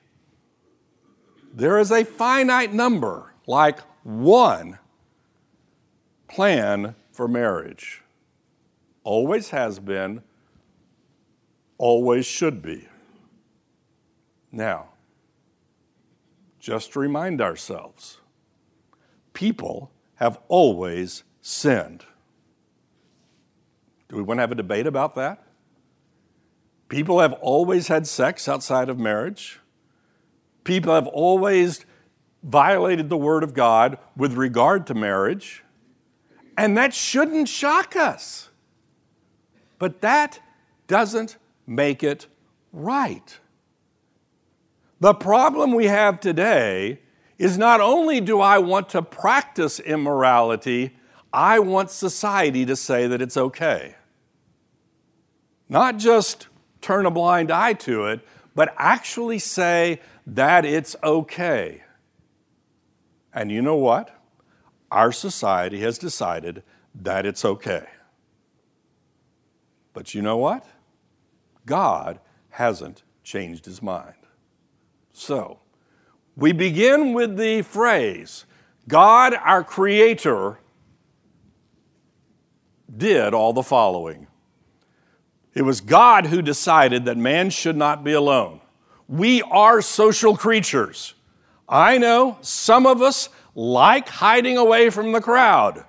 there 1.54 1.80
is 1.80 1.92
a 1.92 2.04
finite 2.04 2.74
number, 2.74 3.34
like 3.48 3.80
one, 4.04 4.78
plan 6.28 6.96
for 7.12 7.28
marriage. 7.28 8.04
Always 9.04 9.52
has 9.52 9.80
been, 9.80 10.22
always 11.78 12.26
should 12.26 12.62
be. 12.62 12.88
Now, 14.52 14.90
just 16.60 16.94
to 16.94 17.00
remind 17.00 17.42
ourselves, 17.42 18.20
people 19.34 19.92
have 20.16 20.40
always 20.48 21.24
sinned. 21.42 22.04
Do 24.10 24.16
we 24.16 24.24
want 24.24 24.40
to 24.40 24.42
have 24.42 24.52
a 24.52 24.56
debate 24.56 24.88
about 24.88 25.16
that? 25.16 25.45
People 26.88 27.20
have 27.20 27.34
always 27.34 27.88
had 27.88 28.06
sex 28.08 28.48
outside 28.48 28.90
of 28.90 29.00
marriage. 29.00 29.60
People 30.64 30.94
have 30.94 31.08
always 31.08 31.86
violated 32.44 33.10
the 33.10 33.18
Word 33.18 33.44
of 33.44 33.54
God 33.54 33.98
with 34.16 34.34
regard 34.34 34.86
to 34.88 34.94
marriage. 34.94 35.64
And 36.58 36.78
that 36.78 36.94
shouldn't 36.94 37.50
shock 37.50 37.96
us. 37.96 38.50
But 39.80 40.02
that 40.02 40.40
doesn't 40.88 41.38
make 41.68 42.04
it 42.04 42.28
right. 42.72 43.40
The 45.00 45.14
problem 45.14 45.74
we 45.74 45.86
have 45.88 46.20
today 46.20 47.00
is 47.38 47.58
not 47.58 47.82
only 47.82 48.22
do 48.22 48.40
I 48.40 48.60
want 48.60 48.90
to 48.90 49.02
practice 49.02 49.80
immorality, 49.80 50.96
I 51.34 51.60
want 51.60 51.92
society 51.92 52.66
to 52.66 52.76
say 52.76 53.08
that 53.08 53.22
it's 53.22 53.36
okay. 53.36 53.96
Not 55.68 55.98
just 55.98 56.48
turn 56.86 57.08
a 57.08 57.12
blind 57.12 57.50
eye 57.50 57.74
to 57.74 58.06
it, 58.06 58.20
but 58.54 58.74
actually 58.78 59.40
say 59.40 60.00
that 60.28 60.66
it's 60.66 60.96
okay. 61.04 61.82
And 63.34 63.52
you 63.52 63.64
know 63.64 63.76
what? 63.76 64.12
Our 64.92 65.12
society 65.12 65.80
has 65.82 65.98
decided 65.98 66.62
that 66.94 67.26
it's 67.26 67.44
okay. 67.44 67.86
But 69.94 70.14
you 70.14 70.22
know 70.22 70.38
what? 70.38 70.64
God 71.66 72.20
hasn't 72.50 73.02
changed 73.24 73.66
his 73.66 73.82
mind. 73.82 74.14
So, 75.12 75.60
we 76.38 76.52
begin 76.52 77.14
with 77.14 77.36
the 77.36 77.64
phrase 77.64 78.46
God, 78.88 79.34
our 79.34 79.64
Creator, 79.64 80.60
did 82.96 83.34
all 83.34 83.54
the 83.54 83.64
following. 83.64 84.28
It 85.56 85.62
was 85.64 85.80
God 85.80 86.26
who 86.28 86.42
decided 86.42 87.06
that 87.06 87.18
man 87.18 87.50
should 87.50 87.78
not 87.78 88.04
be 88.04 88.12
alone. 88.12 88.60
We 89.08 89.42
are 89.44 89.82
social 89.82 90.36
creatures. 90.36 91.14
I 91.68 91.98
know 91.98 92.38
some 92.42 92.86
of 92.86 93.02
us 93.02 93.30
like 93.56 94.10
hiding 94.10 94.58
away 94.58 94.90
from 94.90 95.14
the 95.14 95.22
crowd. 95.22 95.86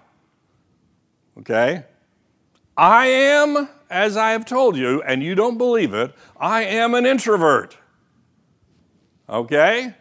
Okay? 1.38 1.84
I 2.76 3.06
am, 3.06 3.68
as 3.90 4.16
I 4.16 4.30
have 4.30 4.44
told 4.44 4.76
you, 4.76 5.02
and 5.02 5.22
you 5.22 5.34
don't 5.34 5.58
believe 5.58 5.92
it, 5.94 6.14
I 6.38 6.62
am 6.62 6.94
an 6.94 7.04
introvert. 7.04 7.76
Okay? 9.28 9.94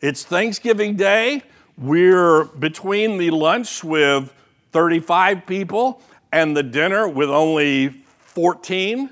It's 0.00 0.24
Thanksgiving 0.24 0.96
Day. 0.96 1.42
We're 1.76 2.44
between 2.44 3.18
the 3.18 3.30
lunch 3.30 3.84
with 3.84 4.32
35 4.72 5.46
people 5.46 6.00
and 6.32 6.56
the 6.56 6.62
dinner 6.62 7.08
with 7.08 7.28
only 7.28 8.02
14. 8.30 9.10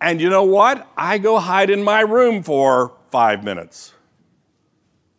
And 0.00 0.20
you 0.20 0.28
know 0.28 0.44
what? 0.44 0.86
I 0.96 1.18
go 1.18 1.38
hide 1.38 1.70
in 1.70 1.82
my 1.82 2.00
room 2.00 2.42
for 2.42 2.92
five 3.10 3.42
minutes. 3.42 3.92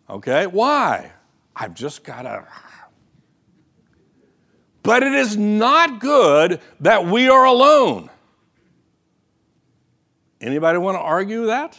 Okay? 0.10 0.48
Why? 0.48 1.12
I've 1.56 1.74
just 1.74 2.04
got 2.04 2.24
to. 2.24 2.46
But 4.84 5.04
it 5.04 5.14
is 5.14 5.36
not 5.36 6.00
good 6.00 6.62
that 6.80 7.06
we 7.06 7.28
are 7.28 7.44
alone. 7.44 8.10
Anybody 10.40 10.78
want 10.78 10.96
to 10.96 11.02
argue 11.02 11.48
that? 11.48 11.78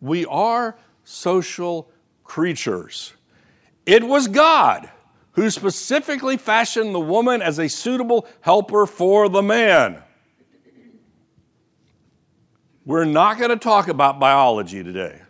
We 0.00 0.26
are 0.26 0.76
social 1.04 1.90
creatures. 2.24 3.12
It 3.86 4.02
was 4.02 4.26
God 4.26 4.90
who 5.32 5.50
specifically 5.50 6.36
fashioned 6.36 6.94
the 6.94 7.00
woman 7.00 7.42
as 7.42 7.60
a 7.60 7.68
suitable 7.68 8.26
helper 8.40 8.86
for 8.86 9.28
the 9.28 9.42
man. 9.42 10.02
We're 12.88 13.04
not 13.04 13.36
going 13.36 13.50
to 13.50 13.58
talk 13.58 13.88
about 13.88 14.18
biology 14.18 14.82
today, 14.82 15.20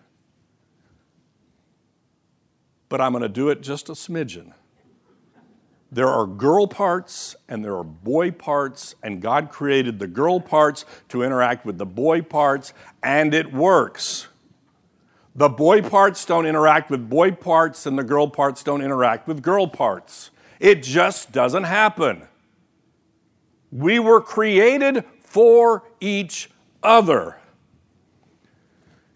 but 2.88 3.00
I'm 3.00 3.10
going 3.10 3.22
to 3.22 3.28
do 3.28 3.48
it 3.48 3.62
just 3.62 3.88
a 3.88 3.94
smidgen. 3.94 4.52
There 5.90 6.06
are 6.06 6.24
girl 6.24 6.68
parts 6.68 7.34
and 7.48 7.64
there 7.64 7.76
are 7.76 7.82
boy 7.82 8.30
parts, 8.30 8.94
and 9.02 9.20
God 9.20 9.50
created 9.50 9.98
the 9.98 10.06
girl 10.06 10.38
parts 10.38 10.84
to 11.08 11.24
interact 11.24 11.66
with 11.66 11.78
the 11.78 11.84
boy 11.84 12.22
parts, 12.22 12.74
and 13.02 13.34
it 13.34 13.52
works. 13.52 14.28
The 15.34 15.48
boy 15.48 15.82
parts 15.82 16.24
don't 16.24 16.46
interact 16.46 16.90
with 16.90 17.10
boy 17.10 17.32
parts, 17.32 17.86
and 17.86 17.98
the 17.98 18.04
girl 18.04 18.28
parts 18.28 18.62
don't 18.62 18.82
interact 18.82 19.26
with 19.26 19.42
girl 19.42 19.66
parts. 19.66 20.30
It 20.60 20.84
just 20.84 21.32
doesn't 21.32 21.64
happen. 21.64 22.22
We 23.72 23.98
were 23.98 24.20
created 24.20 25.04
for 25.24 25.82
each 26.00 26.50
other. 26.84 27.37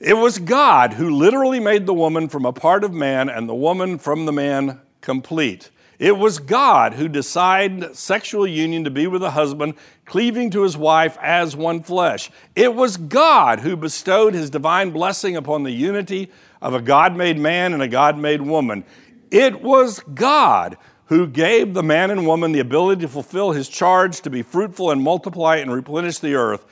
It 0.02 0.14
was 0.14 0.40
God 0.40 0.94
who 0.94 1.10
literally 1.10 1.60
made 1.60 1.86
the 1.86 1.94
woman 1.94 2.28
from 2.28 2.44
a 2.44 2.52
part 2.52 2.82
of 2.82 2.92
man 2.92 3.28
and 3.28 3.48
the 3.48 3.54
woman 3.54 3.98
from 3.98 4.26
the 4.26 4.32
man 4.32 4.80
complete. 5.00 5.70
It 6.00 6.18
was 6.18 6.40
God 6.40 6.94
who 6.94 7.06
decided 7.06 7.94
sexual 7.94 8.44
union 8.44 8.82
to 8.82 8.90
be 8.90 9.06
with 9.06 9.22
a 9.22 9.30
husband, 9.30 9.74
cleaving 10.04 10.50
to 10.50 10.64
his 10.64 10.76
wife 10.76 11.16
as 11.22 11.54
one 11.54 11.84
flesh. 11.84 12.32
It 12.56 12.74
was 12.74 12.96
God 12.96 13.60
who 13.60 13.76
bestowed 13.76 14.34
his 14.34 14.50
divine 14.50 14.90
blessing 14.90 15.36
upon 15.36 15.62
the 15.62 15.70
unity 15.70 16.32
of 16.60 16.74
a 16.74 16.82
God 16.82 17.16
made 17.16 17.38
man 17.38 17.72
and 17.72 17.80
a 17.80 17.86
God 17.86 18.18
made 18.18 18.42
woman. 18.42 18.82
It 19.30 19.62
was 19.62 20.00
God 20.00 20.78
who 21.06 21.28
gave 21.28 21.74
the 21.74 21.82
man 21.84 22.10
and 22.10 22.26
woman 22.26 22.50
the 22.50 22.58
ability 22.58 23.02
to 23.02 23.08
fulfill 23.08 23.52
his 23.52 23.68
charge 23.68 24.20
to 24.22 24.30
be 24.30 24.42
fruitful 24.42 24.90
and 24.90 25.00
multiply 25.00 25.58
and 25.58 25.72
replenish 25.72 26.18
the 26.18 26.34
earth. 26.34 26.66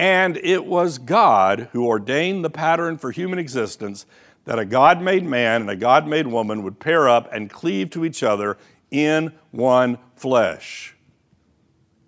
And 0.00 0.38
it 0.38 0.64
was 0.64 0.96
God 0.96 1.68
who 1.72 1.86
ordained 1.86 2.42
the 2.42 2.48
pattern 2.48 2.96
for 2.96 3.10
human 3.10 3.38
existence 3.38 4.06
that 4.46 4.58
a 4.58 4.64
God 4.64 5.02
made 5.02 5.24
man 5.24 5.60
and 5.60 5.70
a 5.70 5.76
God 5.76 6.08
made 6.08 6.26
woman 6.26 6.62
would 6.62 6.80
pair 6.80 7.06
up 7.06 7.30
and 7.30 7.50
cleave 7.50 7.90
to 7.90 8.06
each 8.06 8.22
other 8.22 8.56
in 8.90 9.34
one 9.50 9.98
flesh. 10.16 10.96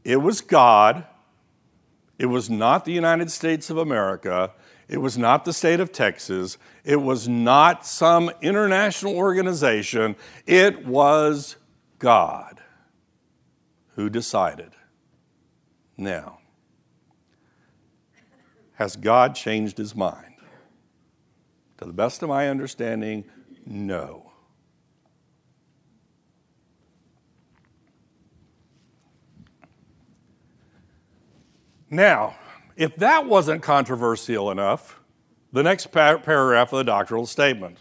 It 0.04 0.16
was 0.22 0.40
God. 0.40 1.04
It 2.18 2.24
was 2.24 2.48
not 2.48 2.86
the 2.86 2.92
United 2.92 3.30
States 3.30 3.68
of 3.68 3.76
America. 3.76 4.52
It 4.88 4.96
was 4.96 5.18
not 5.18 5.44
the 5.44 5.52
state 5.52 5.78
of 5.78 5.92
Texas. 5.92 6.56
It 6.84 7.02
was 7.02 7.28
not 7.28 7.84
some 7.84 8.30
international 8.40 9.14
organization. 9.14 10.16
It 10.46 10.86
was 10.86 11.56
God 11.98 12.62
who 13.96 14.08
decided. 14.08 14.70
Now, 15.98 16.38
has 18.82 18.96
God 18.96 19.36
changed 19.36 19.78
his 19.78 19.94
mind? 19.94 20.34
To 21.78 21.84
the 21.84 21.92
best 21.92 22.20
of 22.24 22.28
my 22.28 22.48
understanding, 22.48 23.24
no. 23.64 24.32
Now, 31.88 32.34
if 32.74 32.96
that 32.96 33.26
wasn't 33.26 33.62
controversial 33.62 34.50
enough, 34.50 34.98
the 35.52 35.62
next 35.62 35.92
par- 35.92 36.18
paragraph 36.18 36.72
of 36.72 36.78
the 36.78 36.84
doctrinal 36.84 37.26
statement. 37.26 37.78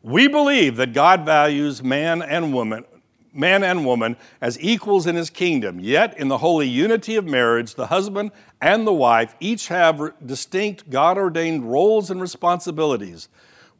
We 0.00 0.28
believe 0.28 0.76
that 0.76 0.92
God 0.92 1.24
values 1.24 1.82
man 1.82 2.22
and 2.22 2.54
woman, 2.54 2.84
man 3.32 3.62
and 3.62 3.84
woman 3.84 4.16
as 4.40 4.60
equals 4.60 5.06
in 5.06 5.16
his 5.16 5.30
kingdom. 5.30 5.80
Yet, 5.80 6.18
in 6.18 6.28
the 6.28 6.38
holy 6.38 6.68
unity 6.68 7.16
of 7.16 7.24
marriage, 7.24 7.74
the 7.74 7.86
husband 7.86 8.32
and 8.60 8.86
the 8.86 8.92
wife 8.92 9.34
each 9.40 9.68
have 9.68 10.12
distinct 10.24 10.90
God 10.90 11.18
ordained 11.18 11.70
roles 11.70 12.10
and 12.10 12.20
responsibilities. 12.20 13.28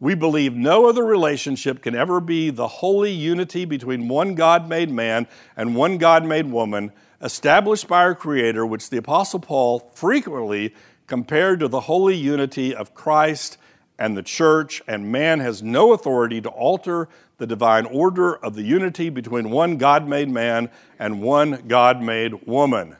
We 0.01 0.15
believe 0.15 0.55
no 0.55 0.89
other 0.89 1.05
relationship 1.05 1.83
can 1.83 1.95
ever 1.95 2.21
be 2.21 2.49
the 2.49 2.69
holy 2.69 3.13
unity 3.13 3.67
between 3.67 4.09
one 4.09 4.35
God 4.35 4.67
made 4.69 4.91
man 4.91 5.27
and 5.57 5.77
one 5.77 5.99
God 5.99 6.25
made 6.25 6.47
woman, 6.47 6.93
established 7.21 7.87
by 7.87 8.01
our 8.01 8.15
Creator, 8.15 8.65
which 8.65 8.89
the 8.89 8.97
Apostle 8.97 9.41
Paul 9.41 9.91
frequently 9.95 10.75
compared 11.07 11.61
to 11.61 11.69
the 11.69 11.81
holy 11.81 12.17
unity 12.17 12.75
of 12.75 12.95
Christ 12.95 13.59
and 14.01 14.17
the 14.17 14.23
church, 14.23 14.83
and 14.89 15.13
man 15.13 15.41
has 15.41 15.63
no 15.63 15.93
authority 15.93 16.41
to 16.41 16.49
alter 16.49 17.07
the 17.37 17.47
divine 17.47 17.85
order 17.85 18.35
of 18.37 18.55
the 18.55 18.63
unity 18.63 19.11
between 19.11 19.51
one 19.51 19.77
God 19.77 20.09
made 20.09 20.31
man 20.31 20.71
and 20.99 21.21
one 21.21 21.65
God 21.69 22.03
made 22.03 22.47
woman. 22.47 22.97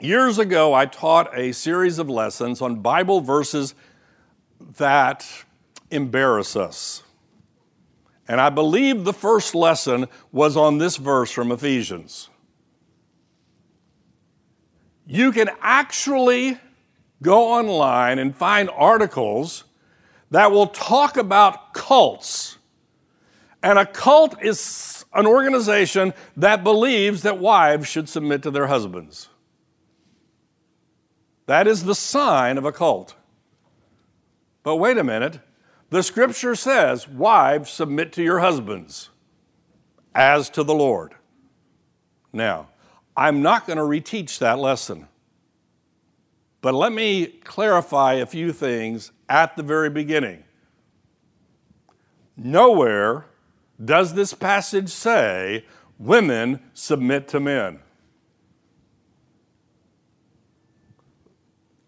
Years 0.00 0.38
ago, 0.38 0.72
I 0.72 0.86
taught 0.86 1.36
a 1.38 1.52
series 1.52 1.98
of 1.98 2.08
lessons 2.08 2.62
on 2.62 2.80
Bible 2.80 3.20
verses 3.20 3.74
that 4.78 5.26
embarrass 5.90 6.56
us. 6.56 7.02
And 8.26 8.40
I 8.40 8.48
believe 8.48 9.04
the 9.04 9.12
first 9.12 9.54
lesson 9.54 10.06
was 10.32 10.56
on 10.56 10.78
this 10.78 10.96
verse 10.96 11.30
from 11.30 11.52
Ephesians. 11.52 12.30
You 15.06 15.30
can 15.30 15.50
actually 15.60 16.58
go 17.24 17.52
online 17.52 18.20
and 18.20 18.36
find 18.36 18.70
articles 18.70 19.64
that 20.30 20.52
will 20.52 20.68
talk 20.68 21.16
about 21.16 21.74
cults. 21.74 22.58
And 23.62 23.78
a 23.78 23.86
cult 23.86 24.36
is 24.42 25.04
an 25.12 25.26
organization 25.26 26.12
that 26.36 26.62
believes 26.62 27.22
that 27.22 27.38
wives 27.38 27.88
should 27.88 28.08
submit 28.08 28.42
to 28.42 28.50
their 28.50 28.66
husbands. 28.66 29.28
That 31.46 31.66
is 31.66 31.84
the 31.84 31.94
sign 31.94 32.58
of 32.58 32.64
a 32.64 32.72
cult. 32.72 33.14
But 34.62 34.76
wait 34.76 34.98
a 34.98 35.04
minute. 35.04 35.40
The 35.90 36.02
scripture 36.02 36.54
says, 36.54 37.08
Wives, 37.08 37.70
submit 37.70 38.12
to 38.14 38.22
your 38.22 38.40
husbands 38.40 39.10
as 40.14 40.50
to 40.50 40.62
the 40.62 40.74
Lord. 40.74 41.14
Now, 42.32 42.68
I'm 43.16 43.42
not 43.42 43.66
going 43.66 43.76
to 43.76 43.84
reteach 43.84 44.38
that 44.38 44.58
lesson. 44.58 45.08
But 46.64 46.72
let 46.72 46.92
me 46.92 47.26
clarify 47.26 48.14
a 48.14 48.24
few 48.24 48.50
things 48.50 49.12
at 49.28 49.54
the 49.54 49.62
very 49.62 49.90
beginning. 49.90 50.44
Nowhere 52.38 53.26
does 53.84 54.14
this 54.14 54.32
passage 54.32 54.88
say 54.88 55.66
women 55.98 56.60
submit 56.72 57.28
to 57.28 57.38
men. 57.38 57.80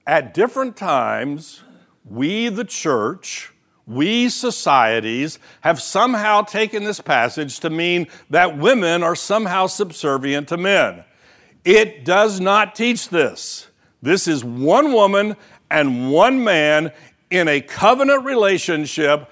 At 0.06 0.34
different 0.34 0.76
times, 0.76 1.62
we, 2.04 2.50
the 2.50 2.62
church, 2.62 3.54
we 3.86 4.28
societies 4.28 5.38
have 5.62 5.80
somehow 5.80 6.42
taken 6.42 6.84
this 6.84 7.00
passage 7.00 7.60
to 7.60 7.70
mean 7.70 8.08
that 8.28 8.58
women 8.58 9.02
are 9.02 9.16
somehow 9.16 9.68
subservient 9.68 10.48
to 10.48 10.58
men. 10.58 11.02
It 11.64 12.04
does 12.04 12.40
not 12.40 12.74
teach 12.74 13.08
this. 13.08 13.68
This 14.02 14.28
is 14.28 14.44
one 14.44 14.92
woman 14.92 15.36
and 15.70 16.10
one 16.12 16.44
man 16.44 16.92
in 17.30 17.48
a 17.48 17.60
covenant 17.60 18.24
relationship, 18.24 19.30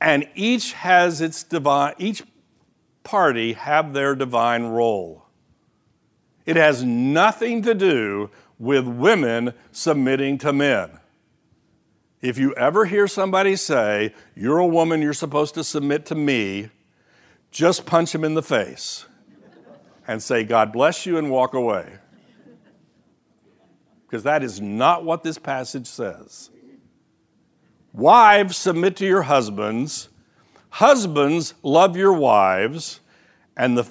and 0.00 0.28
each 0.34 0.72
has 0.72 1.20
its 1.20 1.42
divine, 1.42 1.94
each 1.98 2.22
party 3.02 3.52
have 3.52 3.92
their 3.92 4.14
divine 4.14 4.64
role. 4.64 5.26
It 6.46 6.56
has 6.56 6.82
nothing 6.82 7.62
to 7.62 7.74
do 7.74 8.30
with 8.58 8.86
women 8.86 9.54
submitting 9.72 10.38
to 10.38 10.52
men. 10.52 10.90
If 12.22 12.38
you 12.38 12.54
ever 12.54 12.86
hear 12.86 13.06
somebody 13.06 13.56
say, 13.56 14.14
You're 14.34 14.58
a 14.58 14.66
woman, 14.66 15.02
you're 15.02 15.12
supposed 15.12 15.54
to 15.54 15.64
submit 15.64 16.06
to 16.06 16.14
me, 16.14 16.70
just 17.50 17.84
punch 17.84 18.14
him 18.14 18.24
in 18.24 18.34
the 18.34 18.42
face 18.42 19.06
and 20.06 20.22
say, 20.22 20.44
God 20.44 20.72
bless 20.72 21.06
you, 21.06 21.16
and 21.16 21.30
walk 21.30 21.54
away. 21.54 21.86
Because 24.14 24.22
that 24.22 24.44
is 24.44 24.60
not 24.60 25.04
what 25.04 25.24
this 25.24 25.38
passage 25.38 25.88
says. 25.88 26.48
Wives, 27.92 28.56
submit 28.56 28.94
to 28.98 29.04
your 29.04 29.22
husbands. 29.22 30.08
Husbands, 30.68 31.54
love 31.64 31.96
your 31.96 32.12
wives. 32.12 33.00
And 33.56 33.76
the 33.76 33.82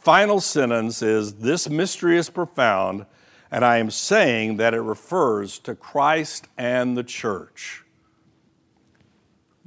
final 0.00 0.42
sentence 0.42 1.00
is 1.00 1.36
This 1.36 1.70
mystery 1.70 2.18
is 2.18 2.28
profound, 2.28 3.06
and 3.50 3.64
I 3.64 3.78
am 3.78 3.90
saying 3.90 4.58
that 4.58 4.74
it 4.74 4.82
refers 4.82 5.58
to 5.60 5.74
Christ 5.74 6.46
and 6.58 6.94
the 6.94 7.02
church. 7.02 7.84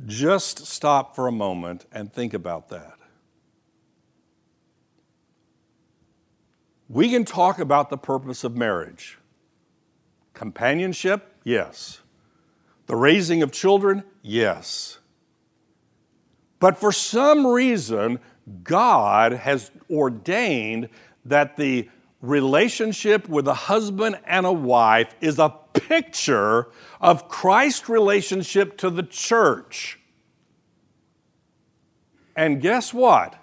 Just 0.06 0.68
stop 0.68 1.16
for 1.16 1.28
a 1.28 1.32
moment 1.32 1.88
and 1.92 2.14
think 2.14 2.36
about 2.36 2.70
that. 2.70 3.00
We 6.88 7.10
can 7.10 7.26
talk 7.26 7.58
about 7.58 7.90
the 7.90 7.98
purpose 7.98 8.44
of 8.44 8.56
marriage. 8.56 9.17
Companionship, 10.38 11.34
yes. 11.44 12.02
The 12.86 12.96
raising 12.96 13.42
of 13.42 13.52
children, 13.52 14.04
yes. 14.22 15.00
But 16.60 16.78
for 16.78 16.92
some 16.92 17.48
reason, 17.48 18.20
God 18.62 19.34
has 19.34 19.72
ordained 19.90 20.90
that 21.26 21.58
the 21.58 21.90
relationship 22.22 23.28
with 23.28 23.48
a 23.48 23.56
husband 23.56 24.20
and 24.28 24.46
a 24.46 24.52
wife 24.52 25.16
is 25.22 25.40
a 25.40 25.50
picture 25.74 26.68
of 27.02 27.28
Christ's 27.30 27.90
relationship 27.90 28.78
to 28.78 28.92
the 28.92 29.02
church. 29.02 30.00
And 32.36 32.62
guess 32.62 32.94
what? 32.94 33.34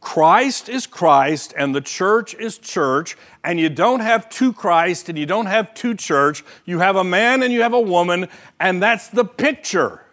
Christ 0.00 0.70
is 0.70 0.86
Christ 0.86 1.52
and 1.56 1.74
the 1.74 1.80
church 1.80 2.34
is 2.34 2.56
church, 2.56 3.16
and 3.44 3.60
you 3.60 3.68
don't 3.68 4.00
have 4.00 4.30
two 4.30 4.52
Christ 4.52 5.08
and 5.08 5.18
you 5.18 5.26
don't 5.26 5.46
have 5.46 5.74
two 5.74 5.94
church. 5.94 6.42
You 6.64 6.78
have 6.78 6.96
a 6.96 7.04
man 7.04 7.42
and 7.42 7.52
you 7.52 7.62
have 7.62 7.74
a 7.74 7.80
woman, 7.80 8.28
and 8.58 8.82
that's 8.82 9.08
the 9.08 9.24
picture 9.24 10.06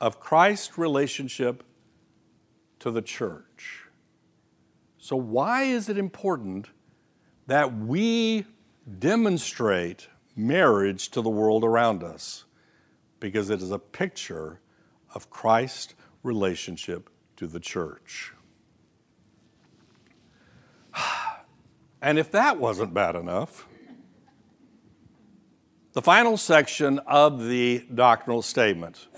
of 0.00 0.20
Christ's 0.20 0.78
relationship 0.78 1.64
to 2.78 2.90
the 2.90 3.02
church. 3.02 3.82
So, 4.98 5.16
why 5.16 5.64
is 5.64 5.88
it 5.88 5.98
important 5.98 6.68
that 7.46 7.76
we 7.76 8.44
demonstrate 8.98 10.08
marriage 10.36 11.08
to 11.10 11.22
the 11.22 11.30
world 11.30 11.64
around 11.64 12.04
us? 12.04 12.44
Because 13.18 13.50
it 13.50 13.60
is 13.60 13.72
a 13.72 13.78
picture 13.78 14.60
of 15.14 15.30
Christ's 15.30 15.94
relationship 16.22 17.08
to 17.36 17.46
the 17.46 17.60
church. 17.60 18.32
And 22.02 22.18
if 22.18 22.30
that 22.32 22.60
wasn't 22.60 22.94
bad 22.94 23.16
enough, 23.16 23.66
the 25.94 26.02
final 26.02 26.36
section 26.36 26.98
of 27.00 27.48
the 27.48 27.84
doctrinal 27.92 28.42
statement. 28.42 29.08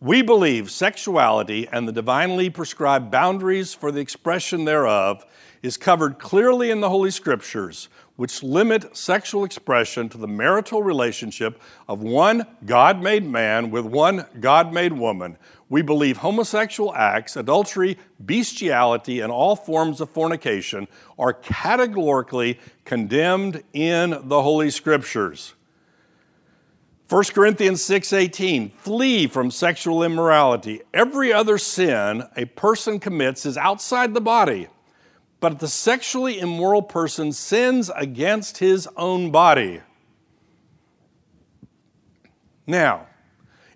We 0.00 0.22
believe 0.22 0.70
sexuality 0.70 1.66
and 1.72 1.88
the 1.88 1.92
divinely 1.92 2.48
prescribed 2.48 3.10
boundaries 3.10 3.74
for 3.74 3.90
the 3.90 4.00
expression 4.00 4.64
thereof 4.64 5.26
is 5.62 5.76
covered 5.76 6.20
clearly 6.20 6.70
in 6.70 6.80
the 6.80 6.88
Holy 6.88 7.10
Scriptures, 7.10 7.88
which 8.14 8.42
limit 8.42 8.96
sexual 8.96 9.42
expression 9.42 10.08
to 10.10 10.18
the 10.18 10.28
marital 10.28 10.82
relationship 10.82 11.60
of 11.88 12.02
one 12.02 12.46
God 12.64 13.02
made 13.02 13.24
man 13.24 13.70
with 13.72 13.84
one 13.84 14.26
God 14.38 14.72
made 14.72 14.92
woman. 14.92 15.36
We 15.68 15.82
believe 15.82 16.18
homosexual 16.18 16.94
acts, 16.94 17.36
adultery, 17.36 17.98
bestiality, 18.24 19.20
and 19.20 19.32
all 19.32 19.56
forms 19.56 20.00
of 20.00 20.10
fornication 20.10 20.86
are 21.18 21.32
categorically 21.32 22.60
condemned 22.84 23.62
in 23.72 24.10
the 24.10 24.42
Holy 24.42 24.70
Scriptures. 24.70 25.54
1 27.08 27.34
Corinthians 27.34 27.82
6:18 27.82 28.72
Flee 28.76 29.26
from 29.26 29.50
sexual 29.50 30.02
immorality. 30.02 30.82
Every 30.94 31.32
other 31.32 31.58
sin 31.58 32.24
a 32.36 32.44
person 32.44 33.00
commits 33.00 33.46
is 33.46 33.56
outside 33.56 34.14
the 34.14 34.20
body 34.20 34.68
but 35.40 35.58
the 35.58 35.68
sexually 35.68 36.38
immoral 36.38 36.82
person 36.82 37.32
sins 37.32 37.90
against 37.94 38.58
his 38.58 38.88
own 38.96 39.30
body. 39.30 39.80
Now, 42.66 43.06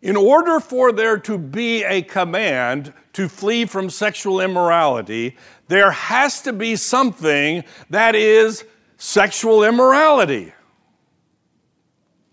in 0.03 0.17
order 0.17 0.61
for 0.61 0.93
there 0.93 1.19
to 1.19 1.37
be 1.37 1.85
a 1.85 2.03
command 2.03 2.93
to 3.13 3.29
flee 3.29 3.67
from 3.67 3.91
sexual 3.91 4.41
immorality, 4.41 5.37
there 5.69 5.91
has 5.91 6.41
to 6.43 6.53
be 6.53 6.77
something 6.77 7.65
that 7.91 8.15
is 8.15 8.65
sexual 8.97 9.63
immorality. 9.63 10.53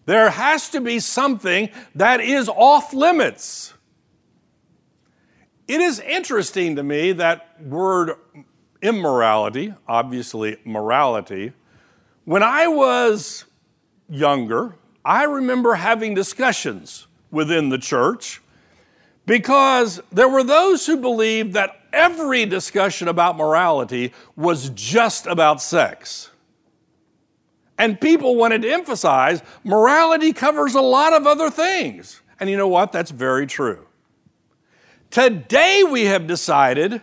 There 0.05 0.29
has 0.29 0.69
to 0.69 0.79
be 0.79 0.99
something 0.99 1.69
that 1.95 2.21
is 2.21 2.47
off 2.47 2.93
limits. 2.93 3.73
It 5.67 5.81
is 5.81 5.99
interesting 5.99 6.77
to 6.77 6.83
me 6.83 7.11
that 7.13 7.61
word 7.61 8.13
immorality, 8.81 9.73
obviously 9.85 10.57
morality. 10.63 11.51
When 12.23 12.43
I 12.43 12.67
was 12.67 13.43
younger, 14.07 14.75
I 15.03 15.23
remember 15.23 15.73
having 15.73 16.13
discussions 16.13 17.06
within 17.31 17.69
the 17.69 17.77
church 17.77 18.41
because 19.25 20.01
there 20.11 20.29
were 20.29 20.43
those 20.43 20.85
who 20.85 20.97
believed 20.97 21.53
that 21.53 21.81
every 21.91 22.45
discussion 22.45 23.07
about 23.07 23.37
morality 23.37 24.13
was 24.35 24.69
just 24.69 25.27
about 25.27 25.61
sex. 25.61 26.29
And 27.77 27.99
people 27.99 28.35
wanted 28.35 28.63
to 28.63 28.71
emphasize 28.71 29.41
morality 29.63 30.33
covers 30.33 30.73
a 30.75 30.81
lot 30.81 31.13
of 31.13 31.27
other 31.27 31.49
things. 31.49 32.21
And 32.39 32.49
you 32.49 32.57
know 32.57 32.67
what? 32.67 32.91
That's 32.91 33.11
very 33.11 33.45
true. 33.45 33.85
Today 35.11 35.83
we 35.83 36.05
have 36.05 36.25
decided 36.25 37.01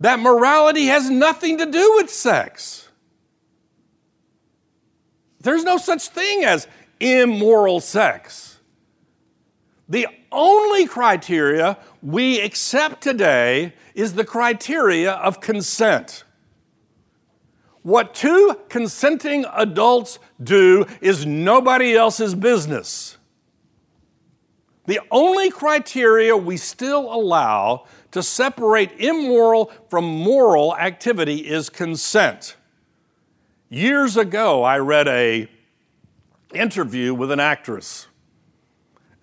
that 0.00 0.18
morality 0.18 0.86
has 0.86 1.08
nothing 1.08 1.58
to 1.58 1.66
do 1.66 1.94
with 1.96 2.10
sex. 2.10 2.88
There's 5.40 5.64
no 5.64 5.76
such 5.76 6.08
thing 6.08 6.44
as 6.44 6.66
immoral 6.98 7.80
sex. 7.80 8.51
The 9.92 10.08
only 10.32 10.86
criteria 10.86 11.76
we 12.02 12.40
accept 12.40 13.02
today 13.02 13.74
is 13.94 14.14
the 14.14 14.24
criteria 14.24 15.12
of 15.12 15.42
consent. 15.42 16.24
What 17.82 18.14
two 18.14 18.56
consenting 18.70 19.44
adults 19.52 20.18
do 20.42 20.86
is 21.02 21.26
nobody 21.26 21.94
else's 21.94 22.34
business. 22.34 23.18
The 24.86 25.00
only 25.10 25.50
criteria 25.50 26.38
we 26.38 26.56
still 26.56 27.12
allow 27.12 27.84
to 28.12 28.22
separate 28.22 28.98
immoral 28.98 29.70
from 29.90 30.06
moral 30.06 30.74
activity 30.74 31.46
is 31.46 31.68
consent. 31.68 32.56
Years 33.68 34.16
ago, 34.16 34.62
I 34.62 34.78
read 34.78 35.06
a 35.06 35.50
interview 36.54 37.12
with 37.12 37.30
an 37.30 37.40
actress. 37.40 38.06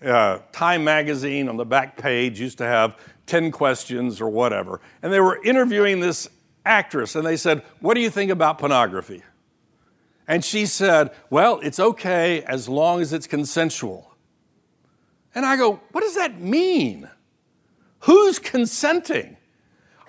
Uh, 0.03 0.39
Time 0.51 0.83
magazine 0.83 1.49
on 1.49 1.57
the 1.57 1.65
back 1.65 1.97
page 1.97 2.39
used 2.39 2.57
to 2.59 2.65
have 2.65 2.97
10 3.25 3.51
questions 3.51 4.21
or 4.21 4.29
whatever. 4.29 4.79
And 5.01 5.11
they 5.11 5.19
were 5.19 5.43
interviewing 5.43 5.99
this 5.99 6.29
actress, 6.65 7.15
and 7.15 7.25
they 7.25 7.37
said, 7.37 7.63
What 7.79 7.95
do 7.95 8.01
you 8.01 8.09
think 8.09 8.31
about 8.31 8.59
pornography? 8.59 9.23
And 10.27 10.43
she 10.45 10.65
said, 10.65 11.11
Well, 11.29 11.59
it's 11.61 11.79
okay 11.79 12.43
as 12.43 12.69
long 12.69 13.01
as 13.01 13.13
it's 13.13 13.27
consensual. 13.27 14.15
And 15.35 15.45
I 15.45 15.57
go, 15.57 15.81
What 15.91 16.01
does 16.01 16.15
that 16.15 16.39
mean? 16.39 17.09
Who's 18.01 18.39
consenting? 18.39 19.35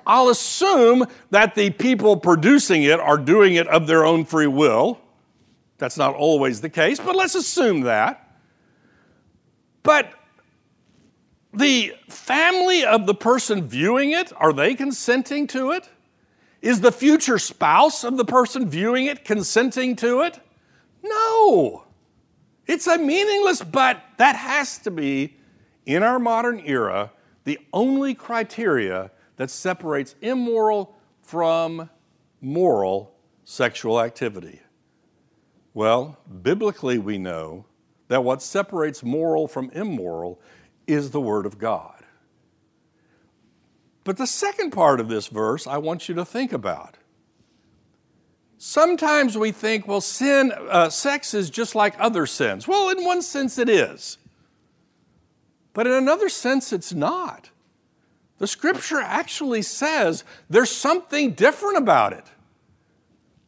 I'll 0.06 0.28
assume 0.28 1.06
that 1.30 1.54
the 1.54 1.70
people 1.70 2.16
producing 2.16 2.82
it 2.84 2.98
are 3.00 3.18
doing 3.18 3.54
it 3.54 3.66
of 3.68 3.86
their 3.86 4.04
own 4.04 4.24
free 4.24 4.46
will. 4.46 4.98
That's 5.78 5.96
not 5.96 6.14
always 6.14 6.60
the 6.60 6.70
case, 6.70 6.98
but 6.98 7.16
let's 7.16 7.34
assume 7.34 7.82
that. 7.82 8.29
But 9.82 10.12
the 11.52 11.94
family 12.08 12.84
of 12.84 13.06
the 13.06 13.14
person 13.14 13.66
viewing 13.66 14.12
it, 14.12 14.32
are 14.36 14.52
they 14.52 14.74
consenting 14.74 15.46
to 15.48 15.72
it? 15.72 15.88
Is 16.62 16.80
the 16.80 16.92
future 16.92 17.38
spouse 17.38 18.04
of 18.04 18.16
the 18.16 18.24
person 18.24 18.68
viewing 18.68 19.06
it 19.06 19.24
consenting 19.24 19.96
to 19.96 20.20
it? 20.20 20.38
No. 21.02 21.84
It's 22.66 22.86
a 22.86 22.98
meaningless, 22.98 23.62
but 23.62 24.02
that 24.18 24.36
has 24.36 24.78
to 24.78 24.90
be, 24.90 25.36
in 25.86 26.02
our 26.02 26.18
modern 26.18 26.60
era, 26.60 27.12
the 27.44 27.58
only 27.72 28.14
criteria 28.14 29.10
that 29.36 29.50
separates 29.50 30.14
immoral 30.20 30.94
from 31.22 31.88
moral 32.40 33.14
sexual 33.44 34.00
activity. 34.00 34.60
Well, 35.72 36.18
biblically, 36.42 36.98
we 36.98 37.16
know 37.16 37.64
that 38.10 38.24
what 38.24 38.42
separates 38.42 39.04
moral 39.04 39.46
from 39.46 39.70
immoral 39.70 40.40
is 40.88 41.12
the 41.12 41.20
Word 41.20 41.46
of 41.46 41.58
God. 41.58 41.94
But 44.02 44.16
the 44.16 44.26
second 44.26 44.72
part 44.72 44.98
of 44.98 45.08
this 45.08 45.28
verse 45.28 45.68
I 45.68 45.78
want 45.78 46.08
you 46.08 46.16
to 46.16 46.24
think 46.24 46.52
about. 46.52 46.96
Sometimes 48.58 49.38
we 49.38 49.52
think, 49.52 49.86
well, 49.86 50.00
sin, 50.00 50.52
uh, 50.52 50.90
sex 50.90 51.34
is 51.34 51.50
just 51.50 51.76
like 51.76 51.94
other 52.00 52.26
sins. 52.26 52.66
Well, 52.66 52.88
in 52.88 53.04
one 53.04 53.22
sense, 53.22 53.58
it 53.58 53.68
is. 53.68 54.18
But 55.72 55.86
in 55.86 55.92
another 55.92 56.28
sense, 56.28 56.72
it's 56.72 56.92
not. 56.92 57.50
The 58.38 58.48
scripture 58.48 58.98
actually 58.98 59.62
says 59.62 60.24
there's 60.48 60.72
something 60.72 61.34
different 61.34 61.78
about 61.78 62.12
it 62.12 62.24